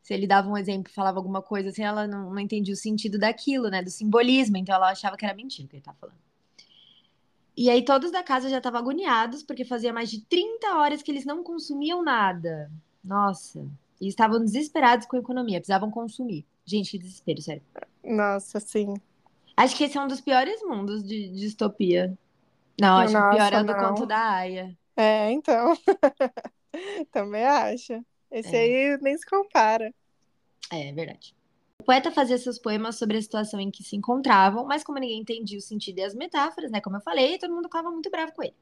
se 0.02 0.12
ele 0.12 0.26
dava 0.26 0.50
um 0.50 0.58
exemplo, 0.58 0.92
falava 0.92 1.20
alguma 1.20 1.40
coisa 1.40 1.70
assim, 1.70 1.84
ela 1.84 2.08
não, 2.08 2.32
não 2.32 2.40
entendia 2.40 2.74
o 2.74 2.78
sentido 2.78 3.20
daquilo, 3.20 3.70
né, 3.70 3.84
do 3.84 3.92
simbolismo, 3.92 4.58
então 4.58 4.74
ela 4.74 4.90
achava 4.90 5.16
que 5.16 5.24
era 5.24 5.36
mentira 5.36 5.68
o 5.68 5.70
que 5.70 5.76
ele 5.76 5.82
estava 5.82 5.98
falando. 6.02 6.18
E 7.56 7.70
aí 7.70 7.86
todos 7.86 8.12
da 8.12 8.24
casa 8.24 8.50
já 8.50 8.58
estavam 8.58 8.80
agoniados, 8.80 9.44
porque 9.44 9.64
fazia 9.64 9.94
mais 9.94 10.10
de 10.10 10.22
30 10.22 10.78
horas 10.78 11.04
que 11.04 11.12
eles 11.12 11.26
não 11.26 11.44
consumiam 11.44 12.02
nada. 12.02 12.72
Nossa. 13.04 13.64
E 14.02 14.08
estavam 14.08 14.44
desesperados 14.44 15.06
com 15.06 15.18
a 15.18 15.20
economia, 15.20 15.60
precisavam 15.60 15.92
consumir. 15.92 16.44
Gente, 16.66 16.90
que 16.90 16.98
desespero, 16.98 17.42
sério. 17.44 17.62
Nossa, 18.04 18.60
sim. 18.60 18.96
Acho 19.56 19.76
que 19.76 19.84
esse 19.84 19.96
é 19.96 20.02
um 20.02 20.08
dos 20.08 20.22
piores 20.22 20.60
mundos 20.64 21.04
de, 21.04 21.28
de 21.28 21.40
distopia. 21.40 22.18
Não, 22.82 22.98
acho 22.98 23.14
que 23.14 23.20
o 23.20 23.30
pior 23.30 23.54
é 23.54 23.60
o 23.60 23.64
do 23.64 23.68
Nossa, 23.68 23.82
não. 23.84 23.90
conto 23.90 24.06
da 24.08 24.18
Aya. 24.18 24.76
É, 24.96 25.32
então. 25.32 25.76
Também 27.12 27.46
acho. 27.46 28.04
Esse 28.32 28.56
É. 28.56 28.60
aí 28.60 28.98
nem 29.02 29.18
se 29.18 29.26
compara. 29.26 29.94
É, 30.72 30.90
é 30.90 30.94
verdade. 30.94 31.36
O 31.80 31.84
poeta 31.84 32.12
fazia 32.12 32.38
seus 32.38 32.60
poemas 32.60 32.98
sobre 32.98 33.18
a 33.18 33.22
situação 33.22 33.60
em 33.60 33.72
que 33.72 33.84
se 33.84 33.96
encontravam, 33.96 34.66
mas 34.66 34.84
como 34.84 35.00
ninguém 35.00 35.22
entendia 35.22 35.58
o 35.58 35.62
sentido 35.62 36.00
e 36.00 36.04
as 36.04 36.14
metáforas, 36.14 36.70
né, 36.70 36.82
como 36.82 36.98
eu 36.98 37.02
falei, 37.02 37.40
todo 37.40 37.54
mundo 37.54 37.66
ficava 37.66 37.90
muito 37.90 38.10
bravo 38.12 38.34
com 38.34 38.44
ele. 38.44 38.54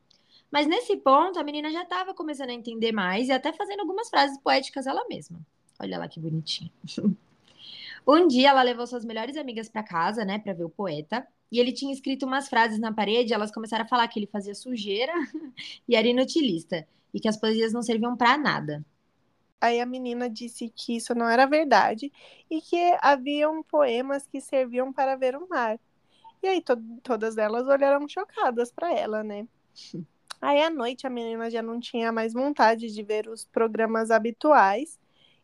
Mas 0.51 0.67
nesse 0.67 0.95
ponto, 0.97 1.39
a 1.39 1.43
menina 1.43 1.71
já 1.71 1.83
estava 1.83 2.13
começando 2.13 2.51
a 2.51 2.53
entender 2.53 2.91
mais 2.91 3.27
e 3.27 3.31
até 3.31 3.51
fazendo 3.51 3.81
algumas 3.81 4.09
frases 4.09 4.37
poéticas 4.39 4.87
ela 4.87 5.05
mesma. 5.09 5.39
Olha 5.79 5.97
lá 5.97 6.07
que 6.07 6.19
bonitinha. 6.19 6.71
um 8.07 8.27
dia 8.27 8.49
ela 8.49 8.61
levou 8.61 8.87
suas 8.87 9.03
melhores 9.03 9.35
amigas 9.35 9.67
para 9.67 9.83
casa, 9.83 10.23
né, 10.23 10.39
para 10.39 10.53
ver 10.53 10.63
o 10.63 10.69
poeta, 10.69 11.27
e 11.51 11.59
ele 11.59 11.71
tinha 11.71 11.93
escrito 11.93 12.25
umas 12.25 12.47
frases 12.47 12.79
na 12.79 12.93
parede, 12.93 13.33
elas 13.33 13.51
começaram 13.51 13.83
a 13.83 13.87
falar 13.87 14.07
que 14.07 14.19
ele 14.19 14.27
fazia 14.27 14.55
sujeira 14.55 15.13
e 15.87 15.95
era 15.95 16.07
inutilista, 16.07 16.87
e 17.13 17.19
que 17.19 17.27
as 17.27 17.37
poesias 17.37 17.73
não 17.73 17.81
serviam 17.81 18.15
para 18.15 18.37
nada. 18.37 18.85
Aí 19.59 19.81
a 19.81 19.85
menina 19.85 20.29
disse 20.29 20.69
que 20.69 20.95
isso 20.97 21.15
não 21.15 21.27
era 21.27 21.45
verdade 21.47 22.11
e 22.49 22.61
que 22.61 22.95
haviam 23.01 23.63
poemas 23.63 24.27
que 24.27 24.39
serviam 24.39 24.93
para 24.93 25.15
ver 25.15 25.35
o 25.35 25.47
mar. 25.47 25.79
E 26.43 26.47
aí 26.47 26.61
to 26.61 26.77
todas 27.03 27.37
elas 27.37 27.67
olharam 27.67 28.07
chocadas 28.07 28.71
para 28.71 28.93
ela, 28.93 29.23
né? 29.23 29.47
Aí 30.39 30.61
à 30.61 30.69
noite 30.69 31.07
a 31.07 31.09
menina 31.09 31.49
já 31.49 31.63
não 31.63 31.79
tinha 31.79 32.11
mais 32.11 32.31
vontade 32.33 32.93
de 32.93 33.03
ver 33.03 33.27
os 33.27 33.43
programas 33.43 34.11
habituais 34.11 34.99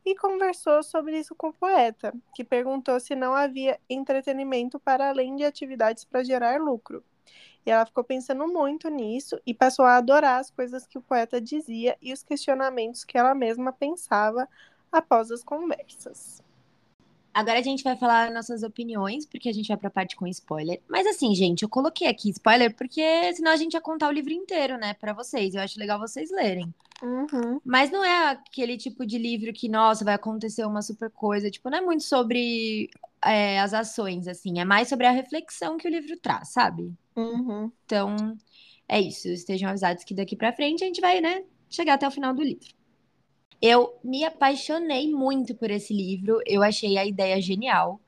e 0.05 0.15
conversou 0.15 0.84
sobre 0.84 1.17
isso 1.17 1.34
com 1.34 1.48
o 1.48 1.53
poeta, 1.53 2.13
que 2.36 2.43
perguntou 2.43 3.00
se 3.00 3.15
não 3.15 3.34
havia 3.34 3.79
entretenimento 3.89 4.79
para 4.79 5.10
além 5.10 5.36
de 5.36 5.43
atividades 5.43 6.05
para 6.05 6.24
gerar 6.24 6.62
lucro. 6.62 7.03
E 7.65 7.72
ela 7.72 7.86
ficou 7.86 8.03
pensando 8.03 8.48
muito 8.48 8.89
nisso 8.89 9.39
e 9.46 9.53
passou 9.53 9.86
a 9.86 9.98
adorar 9.98 10.39
as 10.39 10.51
coisas 10.51 10.86
que 10.86 10.98
o 10.98 11.01
poeta 11.01 11.39
dizia 11.39 11.98
e 12.01 12.12
os 12.12 12.24
questionamentos 12.24 13.03
que 13.03 13.17
ela 13.17 13.34
mesma 13.34 13.72
pensava 13.72 14.48
após 14.91 15.32
as 15.32 15.43
conversas. 15.43 16.43
Agora 17.34 17.58
a 17.58 17.63
gente 17.63 17.84
vai 17.84 17.96
falar 17.96 18.29
nossas 18.29 18.62
opiniões, 18.62 19.25
porque 19.25 19.50
a 19.50 19.53
gente 19.53 19.67
vai 19.67 19.77
pra 19.77 19.89
parte 19.89 20.15
com 20.15 20.27
spoiler. 20.27 20.79
Mas 20.88 21.08
assim, 21.08 21.34
gente, 21.34 21.63
eu 21.63 21.70
coloquei 21.70 22.08
aqui 22.08 22.29
spoiler 22.29 22.75
porque 22.75 23.34
senão 23.34 23.51
a 23.51 23.55
gente 23.55 23.74
ia 23.74 23.82
contar 23.82 24.08
o 24.08 24.12
livro 24.12 24.32
inteiro, 24.32 24.77
né, 24.77 24.93
para 24.93 25.13
vocês. 25.13 25.55
Eu 25.55 25.62
acho 25.62 25.79
legal 25.79 25.98
vocês 25.98 26.29
lerem. 26.29 26.72
Uhum. 27.01 27.60
Mas 27.65 27.89
não 27.89 28.05
é 28.05 28.29
aquele 28.29 28.77
tipo 28.77 29.03
de 29.03 29.17
livro 29.17 29.51
que, 29.51 29.67
nossa, 29.67 30.05
vai 30.05 30.13
acontecer 30.13 30.63
uma 30.63 30.84
super 30.84 31.10
coisa. 31.10 31.50
Tipo, 31.50 31.72
não 31.72 31.79
é 31.79 31.82
muito 31.82 32.03
sobre 32.03 32.91
é, 33.22 33.60
as 33.60 33.74
ações, 33.74 34.27
assim. 34.27 34.60
É 34.60 34.65
mais 34.65 34.88
sobre 34.88 35.08
a 35.08 35.12
reflexão 35.12 35.77
que 35.77 35.88
o 35.88 35.91
livro 35.91 36.15
traz, 36.17 36.50
sabe? 36.50 36.93
Uhum. 37.15 37.72
Então, 37.86 38.38
é 38.88 39.00
isso. 39.00 39.27
Estejam 39.27 39.70
avisados 39.70 40.03
que 40.03 40.13
daqui 40.13 40.36
para 40.36 40.53
frente 40.53 40.84
a 40.84 40.88
gente 40.88 41.01
vai, 41.01 41.22
né, 41.22 41.43
chegar 41.70 41.96
até 41.96 42.08
o 42.08 42.12
final 42.12 42.34
do 42.34 42.41
livro. 42.43 42.67
Eu 43.62 43.98
me 44.03 44.25
apaixonei 44.25 45.10
muito 45.12 45.55
por 45.55 45.72
esse 45.72 45.93
livro. 45.93 46.39
Eu 46.46 46.63
achei 46.63 46.98
a 46.98 47.05
ideia 47.05 47.41
genial. 47.41 48.01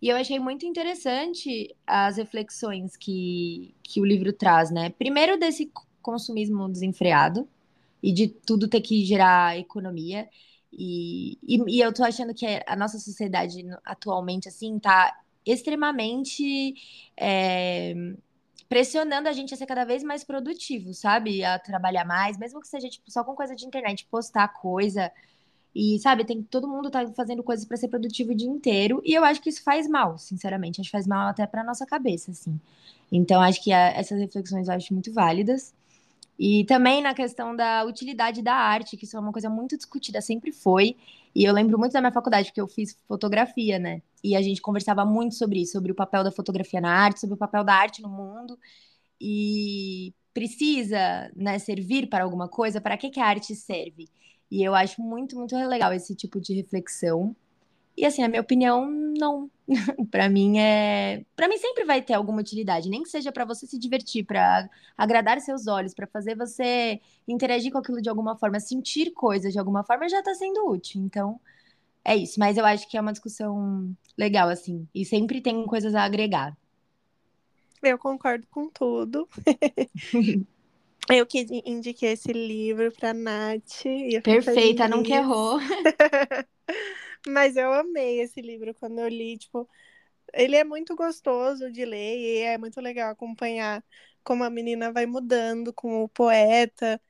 E 0.00 0.08
eu 0.08 0.16
achei 0.16 0.38
muito 0.38 0.66
interessante 0.66 1.74
as 1.86 2.16
reflexões 2.18 2.96
que, 2.96 3.74
que 3.82 4.00
o 4.00 4.04
livro 4.04 4.32
traz, 4.32 4.70
né? 4.70 4.90
Primeiro, 4.90 5.38
desse 5.38 5.72
consumismo 6.02 6.68
desenfreado 6.68 7.48
e 8.02 8.12
de 8.12 8.28
tudo 8.28 8.68
ter 8.68 8.80
que 8.80 9.04
gerar 9.04 9.58
economia. 9.58 10.28
E, 10.72 11.38
e, 11.42 11.78
e, 11.78 11.80
eu 11.80 11.92
tô 11.92 12.04
achando 12.04 12.34
que 12.34 12.46
a 12.66 12.76
nossa 12.76 12.98
sociedade 12.98 13.64
atualmente, 13.84 14.48
assim, 14.48 14.78
tá 14.78 15.16
extremamente 15.46 16.74
é, 17.16 17.94
pressionando 18.72 19.28
a 19.28 19.32
gente 19.32 19.52
a 19.52 19.56
ser 19.56 19.66
cada 19.66 19.84
vez 19.84 20.02
mais 20.02 20.24
produtivo, 20.24 20.94
sabe? 20.94 21.44
A 21.44 21.58
trabalhar 21.58 22.06
mais, 22.06 22.38
mesmo 22.38 22.58
que 22.58 22.66
seja, 22.66 22.88
tipo, 22.88 23.10
só 23.10 23.22
com 23.22 23.34
coisa 23.34 23.54
de 23.54 23.66
internet, 23.66 24.06
postar 24.10 24.48
coisa. 24.48 25.12
E, 25.74 25.98
sabe, 25.98 26.24
tem 26.24 26.42
todo 26.42 26.66
mundo 26.66 26.90
tá 26.90 27.06
fazendo 27.08 27.42
coisas 27.42 27.66
para 27.66 27.76
ser 27.76 27.88
produtivo 27.88 28.32
o 28.32 28.34
dia 28.34 28.48
inteiro. 28.48 29.02
E 29.04 29.12
eu 29.12 29.24
acho 29.24 29.42
que 29.42 29.50
isso 29.50 29.62
faz 29.62 29.86
mal, 29.86 30.16
sinceramente. 30.16 30.80
Acho 30.80 30.88
que 30.88 30.96
faz 30.96 31.06
mal 31.06 31.28
até 31.28 31.46
pra 31.46 31.62
nossa 31.62 31.84
cabeça, 31.84 32.30
assim. 32.30 32.58
Então, 33.10 33.42
acho 33.42 33.62
que 33.62 33.74
a, 33.74 33.88
essas 33.90 34.18
reflexões 34.18 34.68
eu 34.68 34.74
acho 34.74 34.94
muito 34.94 35.12
válidas. 35.12 35.74
E 36.38 36.64
também 36.64 37.02
na 37.02 37.12
questão 37.12 37.54
da 37.54 37.84
utilidade 37.84 38.40
da 38.40 38.54
arte, 38.54 38.96
que 38.96 39.04
isso 39.04 39.18
é 39.18 39.20
uma 39.20 39.32
coisa 39.32 39.50
muito 39.50 39.76
discutida, 39.76 40.22
sempre 40.22 40.50
foi. 40.50 40.96
E 41.34 41.44
eu 41.44 41.52
lembro 41.52 41.78
muito 41.78 41.92
da 41.92 42.00
minha 42.00 42.12
faculdade, 42.12 42.48
porque 42.48 42.60
eu 42.60 42.68
fiz 42.68 42.96
fotografia, 43.06 43.78
né? 43.78 44.00
E 44.22 44.36
a 44.36 44.42
gente 44.42 44.60
conversava 44.62 45.04
muito 45.04 45.34
sobre 45.34 45.60
isso, 45.60 45.72
sobre 45.72 45.92
o 45.92 45.94
papel 45.94 46.22
da 46.22 46.30
fotografia 46.30 46.80
na 46.80 46.92
arte, 46.92 47.20
sobre 47.20 47.34
o 47.34 47.38
papel 47.38 47.64
da 47.64 47.74
arte 47.74 48.02
no 48.02 48.08
mundo. 48.08 48.58
E 49.20 50.14
precisa, 50.32 51.30
né, 51.36 51.58
servir 51.58 52.08
para 52.08 52.24
alguma 52.24 52.48
coisa? 52.48 52.80
Para 52.80 52.96
que, 52.96 53.10
que 53.10 53.20
a 53.20 53.26
arte 53.26 53.54
serve? 53.54 54.08
E 54.50 54.62
eu 54.62 54.74
acho 54.74 55.00
muito, 55.02 55.36
muito 55.36 55.56
legal 55.56 55.92
esse 55.92 56.14
tipo 56.14 56.40
de 56.40 56.54
reflexão. 56.54 57.34
E 57.96 58.04
assim, 58.06 58.22
a 58.22 58.28
minha 58.28 58.40
opinião, 58.40 58.90
não. 58.90 59.50
para 60.10 60.28
mim 60.28 60.58
é, 60.58 61.24
para 61.36 61.48
mim 61.48 61.56
sempre 61.58 61.84
vai 61.84 62.02
ter 62.02 62.14
alguma 62.14 62.40
utilidade, 62.40 62.88
nem 62.88 63.02
que 63.02 63.08
seja 63.08 63.30
para 63.32 63.44
você 63.44 63.66
se 63.66 63.78
divertir, 63.78 64.24
para 64.24 64.68
agradar 64.96 65.40
seus 65.40 65.66
olhos, 65.66 65.94
para 65.94 66.06
fazer 66.06 66.36
você 66.36 67.00
interagir 67.28 67.72
com 67.72 67.78
aquilo 67.78 68.02
de 68.02 68.08
alguma 68.08 68.36
forma, 68.36 68.60
sentir 68.60 69.12
coisas 69.12 69.52
de 69.52 69.58
alguma 69.58 69.84
forma, 69.84 70.08
já 70.08 70.22
tá 70.22 70.34
sendo 70.34 70.68
útil. 70.68 71.02
Então, 71.02 71.40
é 72.04 72.16
isso, 72.16 72.38
mas 72.38 72.56
eu 72.56 72.64
acho 72.64 72.88
que 72.88 72.96
é 72.96 73.00
uma 73.00 73.12
discussão 73.12 73.94
legal 74.16 74.48
assim, 74.48 74.86
e 74.94 75.04
sempre 75.04 75.40
tem 75.40 75.64
coisas 75.66 75.94
a 75.94 76.02
agregar. 76.02 76.56
Eu 77.82 77.98
concordo 77.98 78.46
com 78.50 78.68
tudo. 78.68 79.28
Eu 81.10 81.26
que 81.26 81.44
indiquei 81.66 82.12
esse 82.12 82.32
livro 82.32 82.92
pra 82.92 83.12
Nath. 83.12 83.82
Perfeita, 84.22 84.86
nunca 84.86 85.12
errou. 85.12 85.58
Mas 87.26 87.56
eu 87.56 87.72
amei 87.72 88.20
esse 88.20 88.40
livro 88.40 88.74
quando 88.74 88.98
eu 88.98 89.08
li, 89.08 89.36
tipo, 89.38 89.68
ele 90.32 90.56
é 90.56 90.64
muito 90.64 90.96
gostoso 90.96 91.70
de 91.70 91.84
ler 91.84 92.18
e 92.18 92.38
é 92.38 92.58
muito 92.58 92.80
legal 92.80 93.10
acompanhar 93.10 93.84
como 94.24 94.44
a 94.44 94.50
menina 94.50 94.92
vai 94.92 95.06
mudando 95.06 95.72
com 95.72 96.02
o 96.02 96.08
poeta 96.08 97.00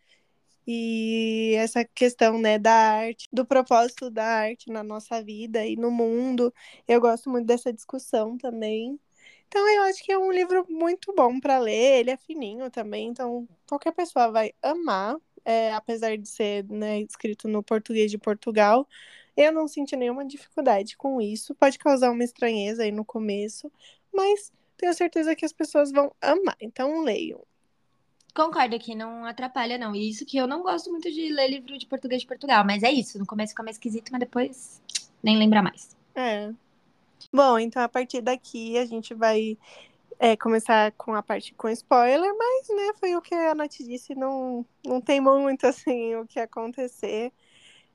e 0.66 1.54
essa 1.56 1.84
questão, 1.84 2.38
né, 2.38 2.58
da 2.58 2.72
arte, 2.72 3.28
do 3.32 3.44
propósito 3.46 4.10
da 4.10 4.24
arte 4.24 4.70
na 4.70 4.82
nossa 4.82 5.22
vida 5.22 5.64
e 5.66 5.76
no 5.76 5.90
mundo. 5.90 6.52
Eu 6.86 7.00
gosto 7.00 7.30
muito 7.30 7.46
dessa 7.46 7.72
discussão 7.72 8.36
também. 8.38 8.98
Então 9.48 9.68
eu 9.68 9.82
acho 9.84 10.02
que 10.02 10.12
é 10.12 10.18
um 10.18 10.32
livro 10.32 10.66
muito 10.68 11.12
bom 11.14 11.38
para 11.40 11.58
ler, 11.58 12.00
ele 12.00 12.10
é 12.10 12.16
fininho 12.16 12.70
também, 12.70 13.08
então 13.08 13.46
qualquer 13.68 13.92
pessoa 13.92 14.30
vai 14.30 14.52
amar, 14.62 15.16
é, 15.44 15.72
apesar 15.74 16.16
de 16.16 16.26
ser 16.28 16.64
né, 16.70 17.00
escrito 17.00 17.48
no 17.48 17.62
português 17.62 18.10
de 18.10 18.16
Portugal, 18.18 18.88
eu 19.36 19.52
não 19.52 19.68
senti 19.68 19.96
nenhuma 19.96 20.24
dificuldade 20.24 20.96
com 20.96 21.20
isso. 21.20 21.54
Pode 21.54 21.78
causar 21.78 22.10
uma 22.10 22.24
estranheza 22.24 22.82
aí 22.82 22.92
no 22.92 23.04
começo, 23.04 23.70
mas 24.12 24.52
tenho 24.76 24.94
certeza 24.94 25.34
que 25.36 25.44
as 25.44 25.52
pessoas 25.52 25.90
vão 25.92 26.14
amar. 26.20 26.56
Então 26.60 27.02
leiam. 27.02 27.42
Concordo 28.34 28.78
que 28.78 28.94
não 28.94 29.26
atrapalha, 29.26 29.76
não. 29.76 29.94
E 29.94 30.08
isso 30.08 30.24
que 30.24 30.38
eu 30.38 30.46
não 30.46 30.62
gosto 30.62 30.90
muito 30.90 31.10
de 31.10 31.28
ler 31.28 31.48
livro 31.48 31.76
de 31.76 31.86
português 31.86 32.22
de 32.22 32.26
Portugal, 32.26 32.64
mas 32.64 32.82
é 32.82 32.90
isso. 32.90 33.18
No 33.18 33.26
começo 33.26 33.50
fica 33.50 33.62
mais 33.62 33.76
esquisito, 33.76 34.10
mas 34.10 34.20
depois 34.20 34.82
nem 35.22 35.36
lembra 35.36 35.62
mais. 35.62 35.96
É. 36.14 36.50
Bom, 37.32 37.58
então 37.58 37.82
a 37.82 37.88
partir 37.88 38.20
daqui 38.20 38.76
a 38.78 38.84
gente 38.86 39.14
vai 39.14 39.56
é, 40.18 40.36
começar 40.36 40.92
com 40.92 41.14
a 41.14 41.22
parte 41.22 41.54
com 41.54 41.68
spoiler, 41.68 42.32
mas 42.36 42.68
né, 42.68 42.92
foi 42.98 43.14
o 43.16 43.20
que 43.20 43.34
a 43.34 43.54
Nath 43.54 43.76
disse, 43.80 44.14
não, 44.14 44.64
não 44.84 45.00
tem 45.00 45.20
muito 45.20 45.66
assim 45.66 46.14
o 46.16 46.26
que 46.26 46.40
acontecer. 46.40 47.32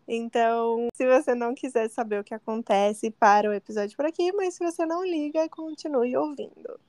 Então, 0.08 0.88
se 0.94 1.06
você 1.06 1.36
não 1.36 1.54
quiser 1.54 1.90
saber 1.90 2.22
o 2.22 2.24
que 2.24 2.34
acontece, 2.34 3.12
para 3.12 3.50
o 3.50 3.54
episódio 3.54 3.96
por 3.98 4.06
aqui, 4.06 4.32
mas 4.32 4.54
se 4.54 4.64
você 4.64 4.86
não 4.86 5.06
liga, 5.06 5.50
continue 5.50 6.16
ouvindo. 6.16 6.80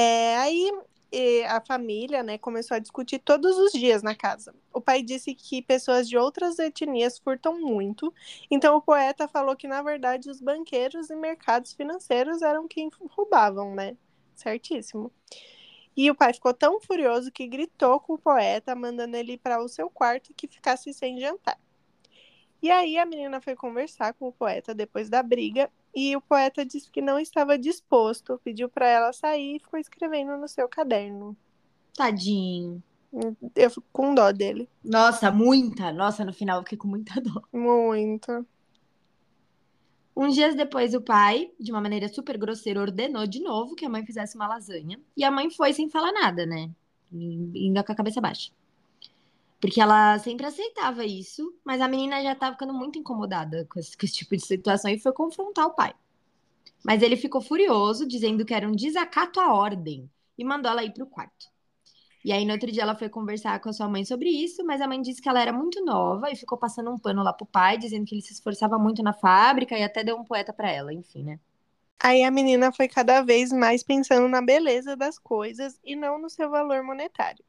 É, 0.00 0.36
aí 0.36 0.70
a 1.48 1.60
família 1.60 2.22
né, 2.22 2.38
começou 2.38 2.76
a 2.76 2.78
discutir 2.78 3.18
todos 3.18 3.58
os 3.58 3.72
dias 3.72 4.00
na 4.00 4.14
casa. 4.14 4.54
O 4.72 4.80
pai 4.80 5.02
disse 5.02 5.34
que 5.34 5.60
pessoas 5.60 6.08
de 6.08 6.16
outras 6.16 6.56
etnias 6.60 7.18
furtam 7.18 7.58
muito, 7.58 8.14
então 8.48 8.76
o 8.76 8.80
poeta 8.80 9.26
falou 9.26 9.56
que, 9.56 9.66
na 9.66 9.82
verdade, 9.82 10.30
os 10.30 10.40
banqueiros 10.40 11.10
e 11.10 11.16
mercados 11.16 11.72
financeiros 11.72 12.42
eram 12.42 12.68
quem 12.68 12.88
roubavam, 13.10 13.74
né? 13.74 13.96
Certíssimo. 14.36 15.10
E 15.96 16.08
o 16.08 16.14
pai 16.14 16.32
ficou 16.32 16.54
tão 16.54 16.80
furioso 16.80 17.32
que 17.32 17.48
gritou 17.48 17.98
com 17.98 18.12
o 18.12 18.18
poeta, 18.18 18.76
mandando 18.76 19.16
ele 19.16 19.32
ir 19.32 19.38
para 19.38 19.60
o 19.60 19.66
seu 19.66 19.90
quarto 19.90 20.32
que 20.32 20.46
ficasse 20.46 20.94
sem 20.94 21.18
jantar. 21.18 21.58
E 22.62 22.70
aí 22.70 22.98
a 22.98 23.04
menina 23.04 23.40
foi 23.40 23.56
conversar 23.56 24.14
com 24.14 24.28
o 24.28 24.32
poeta 24.32 24.72
depois 24.72 25.08
da 25.08 25.24
briga 25.24 25.68
e 25.94 26.16
o 26.16 26.20
poeta 26.20 26.64
disse 26.64 26.90
que 26.90 27.00
não 27.00 27.18
estava 27.18 27.58
disposto, 27.58 28.40
pediu 28.44 28.68
para 28.68 28.86
ela 28.86 29.12
sair 29.12 29.56
e 29.56 29.60
ficou 29.60 29.78
escrevendo 29.78 30.36
no 30.36 30.48
seu 30.48 30.68
caderno. 30.68 31.36
Tadinho. 31.94 32.82
Eu 33.56 33.70
fico 33.70 33.86
com 33.92 34.14
dó 34.14 34.30
dele. 34.32 34.68
Nossa, 34.84 35.30
muita. 35.30 35.92
Nossa, 35.92 36.24
no 36.24 36.32
final 36.32 36.58
eu 36.58 36.62
fiquei 36.62 36.78
com 36.78 36.88
muita 36.88 37.20
dó. 37.20 37.42
Muito. 37.52 38.46
Uns 40.14 40.34
dias 40.34 40.54
depois, 40.54 40.94
o 40.94 41.00
pai, 41.00 41.50
de 41.58 41.70
uma 41.70 41.80
maneira 41.80 42.08
super 42.08 42.36
grosseira, 42.36 42.80
ordenou 42.80 43.26
de 43.26 43.40
novo 43.40 43.74
que 43.74 43.84
a 43.84 43.88
mãe 43.88 44.04
fizesse 44.04 44.36
uma 44.36 44.48
lasanha. 44.48 45.00
E 45.16 45.24
a 45.24 45.30
mãe 45.30 45.48
foi 45.50 45.72
sem 45.72 45.88
falar 45.88 46.12
nada, 46.12 46.44
né? 46.44 46.70
indo 47.12 47.82
com 47.84 47.92
a 47.92 47.94
cabeça 47.94 48.20
baixa. 48.20 48.50
Porque 49.60 49.80
ela 49.80 50.18
sempre 50.18 50.46
aceitava 50.46 51.04
isso, 51.04 51.52
mas 51.64 51.80
a 51.80 51.88
menina 51.88 52.22
já 52.22 52.32
estava 52.32 52.52
ficando 52.52 52.72
muito 52.72 52.98
incomodada 52.98 53.66
com 53.68 53.80
esse, 53.80 53.96
com 53.96 54.06
esse, 54.06 54.14
tipo 54.14 54.36
de 54.36 54.46
situação 54.46 54.90
e 54.90 54.98
foi 54.98 55.12
confrontar 55.12 55.66
o 55.66 55.74
pai. 55.74 55.94
Mas 56.84 57.02
ele 57.02 57.16
ficou 57.16 57.40
furioso, 57.40 58.06
dizendo 58.06 58.44
que 58.44 58.54
era 58.54 58.68
um 58.68 58.72
desacato 58.72 59.40
à 59.40 59.52
ordem 59.52 60.08
e 60.36 60.44
mandou 60.44 60.70
ela 60.70 60.84
ir 60.84 60.92
para 60.92 61.02
o 61.02 61.08
quarto. 61.08 61.48
E 62.24 62.32
aí, 62.32 62.44
no 62.44 62.52
outro 62.52 62.70
dia, 62.70 62.82
ela 62.82 62.94
foi 62.94 63.08
conversar 63.08 63.58
com 63.60 63.68
a 63.68 63.72
sua 63.72 63.88
mãe 63.88 64.04
sobre 64.04 64.28
isso, 64.28 64.64
mas 64.64 64.80
a 64.80 64.86
mãe 64.86 65.00
disse 65.00 65.22
que 65.22 65.28
ela 65.28 65.40
era 65.40 65.52
muito 65.52 65.84
nova 65.84 66.30
e 66.30 66.36
ficou 66.36 66.58
passando 66.58 66.90
um 66.90 66.98
pano 66.98 67.22
lá 67.22 67.32
pro 67.32 67.46
pai, 67.46 67.78
dizendo 67.78 68.04
que 68.04 68.14
ele 68.14 68.22
se 68.22 68.32
esforçava 68.32 68.78
muito 68.78 69.02
na 69.02 69.12
fábrica 69.12 69.76
e 69.78 69.82
até 69.82 70.04
deu 70.04 70.16
um 70.16 70.24
poeta 70.24 70.52
para 70.52 70.70
ela, 70.70 70.92
enfim, 70.92 71.24
né? 71.24 71.40
Aí 72.00 72.22
a 72.22 72.30
menina 72.30 72.72
foi 72.72 72.86
cada 72.86 73.22
vez 73.22 73.52
mais 73.52 73.82
pensando 73.82 74.28
na 74.28 74.40
beleza 74.40 74.96
das 74.96 75.18
coisas 75.18 75.80
e 75.84 75.96
não 75.96 76.18
no 76.18 76.30
seu 76.30 76.48
valor 76.48 76.82
monetário. 76.82 77.44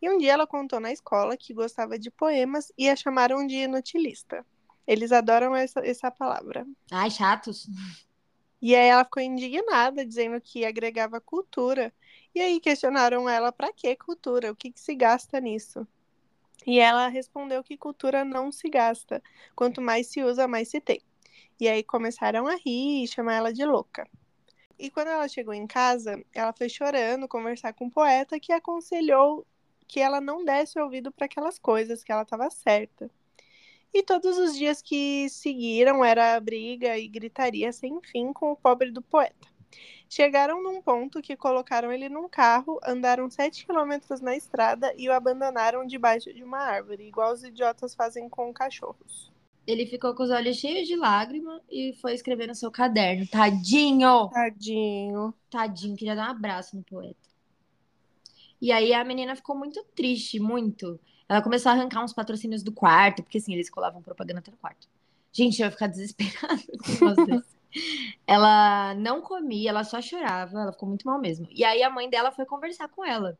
E 0.00 0.08
um 0.08 0.18
dia 0.18 0.32
ela 0.32 0.46
contou 0.46 0.80
na 0.80 0.92
escola 0.92 1.36
que 1.36 1.52
gostava 1.52 1.98
de 1.98 2.10
poemas 2.10 2.72
e 2.76 2.88
a 2.88 2.96
chamaram 2.96 3.46
de 3.46 3.56
inutilista. 3.56 4.44
Eles 4.86 5.12
adoram 5.12 5.54
essa, 5.54 5.80
essa 5.80 6.10
palavra. 6.10 6.66
Ai, 6.90 7.10
chatos. 7.10 7.68
E 8.62 8.74
aí 8.74 8.88
ela 8.88 9.04
ficou 9.04 9.22
indignada, 9.22 10.04
dizendo 10.04 10.40
que 10.40 10.64
agregava 10.64 11.20
cultura. 11.20 11.92
E 12.34 12.40
aí 12.40 12.60
questionaram 12.60 13.28
ela 13.28 13.52
para 13.52 13.72
que 13.72 13.94
cultura? 13.96 14.50
O 14.50 14.56
que, 14.56 14.70
que 14.70 14.80
se 14.80 14.94
gasta 14.94 15.40
nisso? 15.40 15.86
E 16.66 16.78
ela 16.78 17.08
respondeu 17.08 17.64
que 17.64 17.76
cultura 17.76 18.24
não 18.24 18.52
se 18.52 18.68
gasta. 18.68 19.22
Quanto 19.54 19.80
mais 19.80 20.08
se 20.08 20.22
usa, 20.22 20.46
mais 20.46 20.68
se 20.68 20.80
tem. 20.80 21.02
E 21.58 21.68
aí 21.68 21.82
começaram 21.82 22.46
a 22.46 22.54
rir 22.54 23.04
e 23.04 23.08
chamar 23.08 23.34
ela 23.34 23.52
de 23.52 23.64
louca. 23.64 24.08
E 24.78 24.90
quando 24.90 25.08
ela 25.08 25.28
chegou 25.28 25.52
em 25.52 25.66
casa, 25.66 26.22
ela 26.34 26.52
foi 26.52 26.68
chorando 26.68 27.28
conversar 27.28 27.72
com 27.74 27.86
o 27.86 27.90
poeta 27.90 28.40
que 28.40 28.52
aconselhou 28.52 29.46
que 29.90 29.98
ela 29.98 30.20
não 30.20 30.44
desse 30.44 30.78
ouvido 30.78 31.10
para 31.10 31.26
aquelas 31.26 31.58
coisas, 31.58 32.04
que 32.04 32.12
ela 32.12 32.22
estava 32.22 32.48
certa. 32.48 33.10
E 33.92 34.04
todos 34.04 34.38
os 34.38 34.56
dias 34.56 34.80
que 34.80 35.28
seguiram 35.28 36.04
era 36.04 36.38
briga 36.38 36.96
e 36.96 37.08
gritaria 37.08 37.72
sem 37.72 38.00
fim 38.00 38.32
com 38.32 38.52
o 38.52 38.56
pobre 38.56 38.92
do 38.92 39.02
poeta. 39.02 39.48
Chegaram 40.08 40.62
num 40.62 40.80
ponto 40.80 41.20
que 41.20 41.36
colocaram 41.36 41.92
ele 41.92 42.08
num 42.08 42.28
carro, 42.28 42.78
andaram 42.86 43.28
sete 43.28 43.66
quilômetros 43.66 44.20
na 44.20 44.36
estrada 44.36 44.94
e 44.96 45.08
o 45.08 45.12
abandonaram 45.12 45.84
debaixo 45.84 46.32
de 46.32 46.44
uma 46.44 46.58
árvore, 46.58 47.08
igual 47.08 47.32
os 47.32 47.42
idiotas 47.42 47.92
fazem 47.92 48.28
com 48.28 48.52
cachorros. 48.54 49.32
Ele 49.66 49.86
ficou 49.86 50.14
com 50.14 50.22
os 50.22 50.30
olhos 50.30 50.56
cheios 50.56 50.86
de 50.86 50.94
lágrima 50.94 51.60
e 51.68 51.96
foi 52.00 52.14
escrever 52.14 52.46
no 52.46 52.54
seu 52.54 52.70
caderno. 52.70 53.26
Tadinho! 53.26 54.28
Tadinho. 54.32 55.34
Tadinho, 55.50 55.96
queria 55.96 56.14
dar 56.14 56.28
um 56.28 56.30
abraço 56.30 56.76
no 56.76 56.84
poeta. 56.84 57.29
E 58.60 58.72
aí 58.72 58.92
a 58.92 59.04
menina 59.04 59.34
ficou 59.36 59.56
muito 59.56 59.82
triste, 59.94 60.38
muito. 60.38 61.00
Ela 61.28 61.42
começou 61.42 61.70
a 61.70 61.74
arrancar 61.74 62.04
uns 62.04 62.12
patrocínios 62.12 62.62
do 62.62 62.72
quarto, 62.72 63.22
porque 63.22 63.38
assim, 63.38 63.54
eles 63.54 63.70
colavam 63.70 64.02
propaganda 64.02 64.40
até 64.40 64.50
no 64.50 64.56
quarto. 64.56 64.88
Gente, 65.32 65.60
eu 65.60 65.66
ia 65.66 65.70
ficar 65.70 65.86
desesperada 65.88 66.62
Ela 68.26 68.94
não 68.94 69.20
comia, 69.22 69.70
ela 69.70 69.84
só 69.84 70.00
chorava, 70.00 70.60
ela 70.60 70.72
ficou 70.72 70.88
muito 70.88 71.06
mal 71.06 71.20
mesmo. 71.20 71.46
E 71.50 71.64
aí 71.64 71.82
a 71.82 71.90
mãe 71.90 72.08
dela 72.10 72.32
foi 72.32 72.44
conversar 72.46 72.88
com 72.88 73.04
ela. 73.04 73.38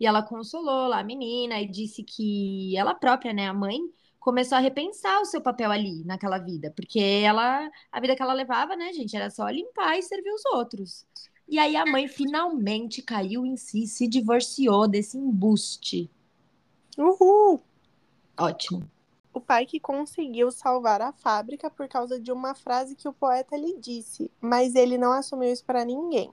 E 0.00 0.06
ela 0.06 0.22
consolou 0.22 0.88
lá 0.88 1.00
a 1.00 1.04
menina 1.04 1.60
e 1.60 1.68
disse 1.68 2.02
que 2.02 2.76
ela 2.76 2.94
própria, 2.94 3.32
né, 3.32 3.48
a 3.48 3.54
mãe, 3.54 3.78
começou 4.18 4.58
a 4.58 4.60
repensar 4.60 5.20
o 5.20 5.24
seu 5.24 5.40
papel 5.40 5.70
ali 5.70 6.04
naquela 6.04 6.38
vida, 6.38 6.72
porque 6.76 6.98
ela, 7.24 7.70
a 7.92 8.00
vida 8.00 8.16
que 8.16 8.22
ela 8.22 8.32
levava, 8.34 8.76
né, 8.76 8.92
gente, 8.92 9.16
era 9.16 9.30
só 9.30 9.48
limpar 9.48 9.98
e 9.98 10.02
servir 10.02 10.30
os 10.32 10.44
outros. 10.46 11.06
E 11.48 11.58
aí 11.58 11.76
a 11.76 11.86
mãe 11.86 12.08
finalmente 12.08 13.00
caiu 13.00 13.46
em 13.46 13.56
si, 13.56 13.86
se 13.86 14.08
divorciou 14.08 14.88
desse 14.88 15.16
embuste. 15.16 16.10
Uhul! 16.98 17.60
Ótimo. 18.36 18.90
O 19.32 19.40
pai 19.40 19.66
que 19.66 19.78
conseguiu 19.78 20.50
salvar 20.50 21.00
a 21.00 21.12
fábrica 21.12 21.70
por 21.70 21.86
causa 21.88 22.18
de 22.18 22.32
uma 22.32 22.54
frase 22.54 22.96
que 22.96 23.06
o 23.06 23.12
poeta 23.12 23.56
lhe 23.56 23.78
disse, 23.78 24.30
mas 24.40 24.74
ele 24.74 24.98
não 24.98 25.12
assumiu 25.12 25.52
isso 25.52 25.64
para 25.64 25.84
ninguém. 25.84 26.32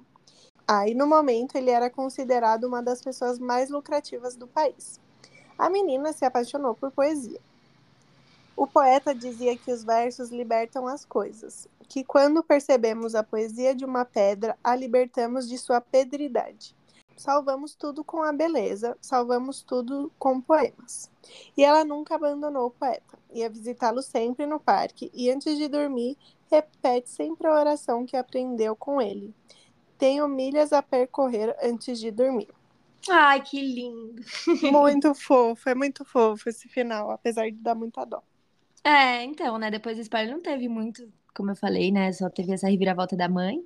Aí, 0.67 0.95
no 0.95 1.05
momento, 1.05 1.55
ele 1.57 1.69
era 1.69 1.89
considerado 1.89 2.63
uma 2.63 2.81
das 2.81 3.01
pessoas 3.01 3.37
mais 3.37 3.69
lucrativas 3.69 4.35
do 4.35 4.47
país. 4.47 4.99
A 5.57 5.69
menina 5.69 6.13
se 6.13 6.23
apaixonou 6.23 6.73
por 6.73 6.91
poesia. 6.91 7.39
O 8.55 8.65
poeta 8.65 9.13
dizia 9.13 9.57
que 9.57 9.71
os 9.71 9.83
versos 9.83 10.29
libertam 10.29 10.87
as 10.87 11.03
coisas, 11.03 11.67
que 11.83 12.03
quando 12.03 12.43
percebemos 12.43 13.15
a 13.15 13.23
poesia 13.23 13.75
de 13.75 13.85
uma 13.85 14.05
pedra, 14.05 14.57
a 14.63 14.75
libertamos 14.75 15.47
de 15.47 15.57
sua 15.57 15.81
pedridade. 15.81 16.75
Salvamos 17.15 17.75
tudo 17.75 18.03
com 18.03 18.23
a 18.23 18.31
beleza, 18.31 18.97
salvamos 18.99 19.61
tudo 19.61 20.11
com 20.17 20.41
poemas. 20.41 21.11
E 21.55 21.63
ela 21.63 21.85
nunca 21.85 22.15
abandonou 22.15 22.67
o 22.67 22.71
poeta. 22.71 23.17
Ia 23.31 23.49
visitá-lo 23.49 24.01
sempre 24.01 24.45
no 24.45 24.59
parque 24.59 25.11
e 25.13 25.29
antes 25.29 25.57
de 25.57 25.67
dormir, 25.67 26.17
repete 26.49 27.09
sempre 27.09 27.47
a 27.47 27.53
oração 27.53 28.05
que 28.05 28.17
aprendeu 28.17 28.75
com 28.75 29.01
ele. 29.01 29.33
Tenho 29.97 30.27
milhas 30.27 30.73
a 30.73 30.81
percorrer 30.81 31.55
antes 31.61 31.99
de 31.99 32.11
dormir. 32.11 32.49
Ai, 33.09 33.41
que 33.41 33.61
lindo! 33.61 34.23
Muito 34.71 35.13
fofo, 35.13 35.69
é 35.69 35.75
muito 35.75 36.05
fofo 36.05 36.49
esse 36.49 36.67
final, 36.69 37.11
apesar 37.11 37.49
de 37.49 37.57
dar 37.57 37.75
muita 37.75 38.05
dó. 38.05 38.23
É, 38.83 39.23
então, 39.23 39.57
né? 39.57 39.71
Depois 39.71 39.97
do 39.97 40.01
spoiler 40.01 40.31
não 40.31 40.41
teve 40.41 40.67
muito, 40.67 41.07
como 41.33 41.51
eu 41.51 41.55
falei, 41.55 41.91
né? 41.91 42.11
Só 42.11 42.29
teve 42.29 42.51
essa 42.51 42.69
reviravolta 42.69 43.15
da 43.15 43.29
mãe 43.29 43.63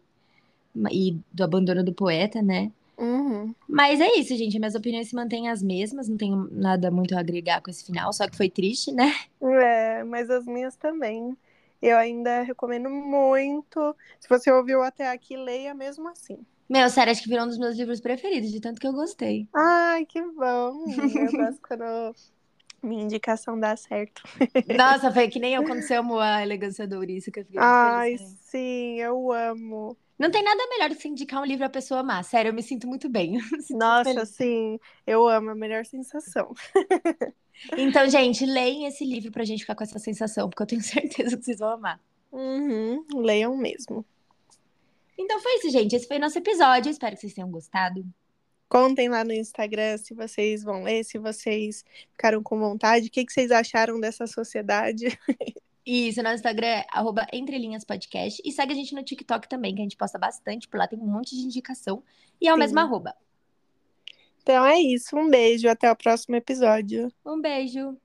e 0.91 1.17
do 1.31 1.43
abandono 1.43 1.83
do 1.83 1.93
poeta, 1.93 2.41
né? 2.41 2.71
Uhum. 2.97 3.53
Mas 3.67 3.99
é 3.99 4.07
isso, 4.15 4.35
gente. 4.35 4.59
Minhas 4.59 4.75
opiniões 4.75 5.09
se 5.09 5.15
mantêm 5.15 5.49
as 5.49 5.61
mesmas, 5.61 6.07
não 6.07 6.17
tenho 6.17 6.47
nada 6.51 6.89
muito 6.91 7.15
a 7.15 7.19
agregar 7.19 7.61
com 7.61 7.69
esse 7.69 7.85
final, 7.85 8.11
só 8.13 8.27
que 8.27 8.37
foi 8.37 8.49
triste, 8.49 8.91
né? 8.91 9.13
É, 9.41 10.03
mas 10.03 10.29
as 10.29 10.45
minhas 10.45 10.75
também. 10.75 11.35
Eu 11.81 11.97
ainda 11.97 12.41
recomendo 12.41 12.89
muito. 12.89 13.95
Se 14.19 14.27
você 14.27 14.51
ouviu 14.51 14.81
até 14.81 15.09
aqui, 15.11 15.37
leia 15.37 15.75
mesmo 15.75 16.07
assim. 16.09 16.39
Meu, 16.67 16.89
sério, 16.89 17.11
acho 17.11 17.21
que 17.21 17.29
virou 17.29 17.45
um 17.45 17.47
dos 17.47 17.59
meus 17.59 17.77
livros 17.77 18.01
preferidos, 18.01 18.51
de 18.51 18.59
tanto 18.59 18.81
que 18.81 18.87
eu 18.87 18.93
gostei. 18.93 19.47
Ai, 19.53 20.05
que 20.05 20.21
bom! 20.21 20.83
Eu 21.15 21.31
gosto 21.31 21.61
quando 21.61 22.15
minha 22.81 23.03
indicação 23.03 23.59
dá 23.59 23.75
certo. 23.75 24.23
Nossa, 24.75 25.11
foi 25.11 25.27
que 25.29 25.39
nem 25.39 25.53
eu 25.55 25.63
quando 25.63 25.81
você 25.81 25.95
amou 25.95 26.19
a 26.19 26.41
elegância 26.41 26.87
do 26.87 26.97
Ouriço, 26.97 27.31
que 27.31 27.39
eu 27.39 27.45
fiquei 27.45 27.59
Ai, 27.61 28.17
feliz, 28.17 28.37
sim, 28.41 28.99
eu 28.99 29.31
amo. 29.31 29.97
Não 30.17 30.31
tem 30.31 30.43
nada 30.43 30.67
melhor 30.69 30.89
do 30.89 30.95
que 30.95 31.07
indicar 31.07 31.41
um 31.41 31.45
livro 31.45 31.65
a 31.65 31.69
pessoa 31.69 31.99
amar. 31.99 32.23
Sério, 32.23 32.49
eu 32.49 32.53
me 32.53 32.63
sinto 32.63 32.87
muito 32.87 33.07
bem. 33.07 33.37
Nossa, 33.69 34.25
sim, 34.25 34.79
eu 35.05 35.27
amo, 35.27 35.51
a 35.51 35.55
melhor 35.55 35.85
sensação. 35.85 36.53
então, 37.77 38.09
gente, 38.09 38.45
leem 38.45 38.85
esse 38.87 39.05
livro 39.05 39.31
pra 39.31 39.45
gente 39.45 39.61
ficar 39.61 39.75
com 39.75 39.83
essa 39.83 39.99
sensação, 39.99 40.49
porque 40.49 40.63
eu 40.63 40.67
tenho 40.67 40.81
certeza 40.81 41.37
que 41.37 41.43
vocês 41.43 41.59
vão 41.59 41.69
amar. 41.69 41.99
Uhum, 42.31 43.05
leiam 43.15 43.55
mesmo. 43.55 44.03
Então 45.17 45.39
foi 45.39 45.55
isso, 45.55 45.69
gente. 45.69 45.95
Esse 45.95 46.07
foi 46.07 46.17
o 46.17 46.21
nosso 46.21 46.37
episódio. 46.37 46.91
Espero 46.91 47.15
que 47.15 47.21
vocês 47.21 47.33
tenham 47.33 47.49
gostado. 47.49 48.05
Contem 48.69 49.09
lá 49.09 49.23
no 49.23 49.33
Instagram 49.33 49.97
se 49.97 50.13
vocês 50.13 50.63
vão 50.63 50.83
ler, 50.83 51.03
se 51.03 51.17
vocês 51.17 51.85
ficaram 52.11 52.43
com 52.43 52.59
vontade, 52.59 53.07
o 53.07 53.11
que, 53.11 53.25
que 53.25 53.31
vocês 53.31 53.51
acharam 53.51 53.99
dessa 53.99 54.27
sociedade. 54.27 55.17
Isso, 55.85 56.21
nosso 56.21 56.35
Instagram 56.35 56.67
é 56.67 56.85
arroba 56.91 57.25
entrelinhaspodcast. 57.31 58.41
E 58.43 58.51
segue 58.51 58.73
a 58.73 58.75
gente 58.75 58.93
no 58.93 59.03
TikTok 59.03 59.47
também, 59.47 59.73
que 59.73 59.79
a 59.79 59.83
gente 59.83 59.95
posta 59.95 60.19
bastante. 60.19 60.67
Por 60.67 60.77
lá 60.77 60.85
tem 60.85 60.99
um 60.99 61.07
monte 61.07 61.33
de 61.33 61.43
indicação. 61.43 62.03
E 62.41 62.47
é 62.47 62.51
o 62.51 62.55
Sim. 62.55 62.59
mesmo 62.59 62.79
arroba. 62.79 63.15
Então 64.41 64.65
é 64.65 64.79
isso. 64.81 65.15
Um 65.15 65.29
beijo. 65.29 65.69
Até 65.69 65.89
o 65.89 65.95
próximo 65.95 66.35
episódio. 66.35 67.09
Um 67.25 67.39
beijo. 67.39 67.97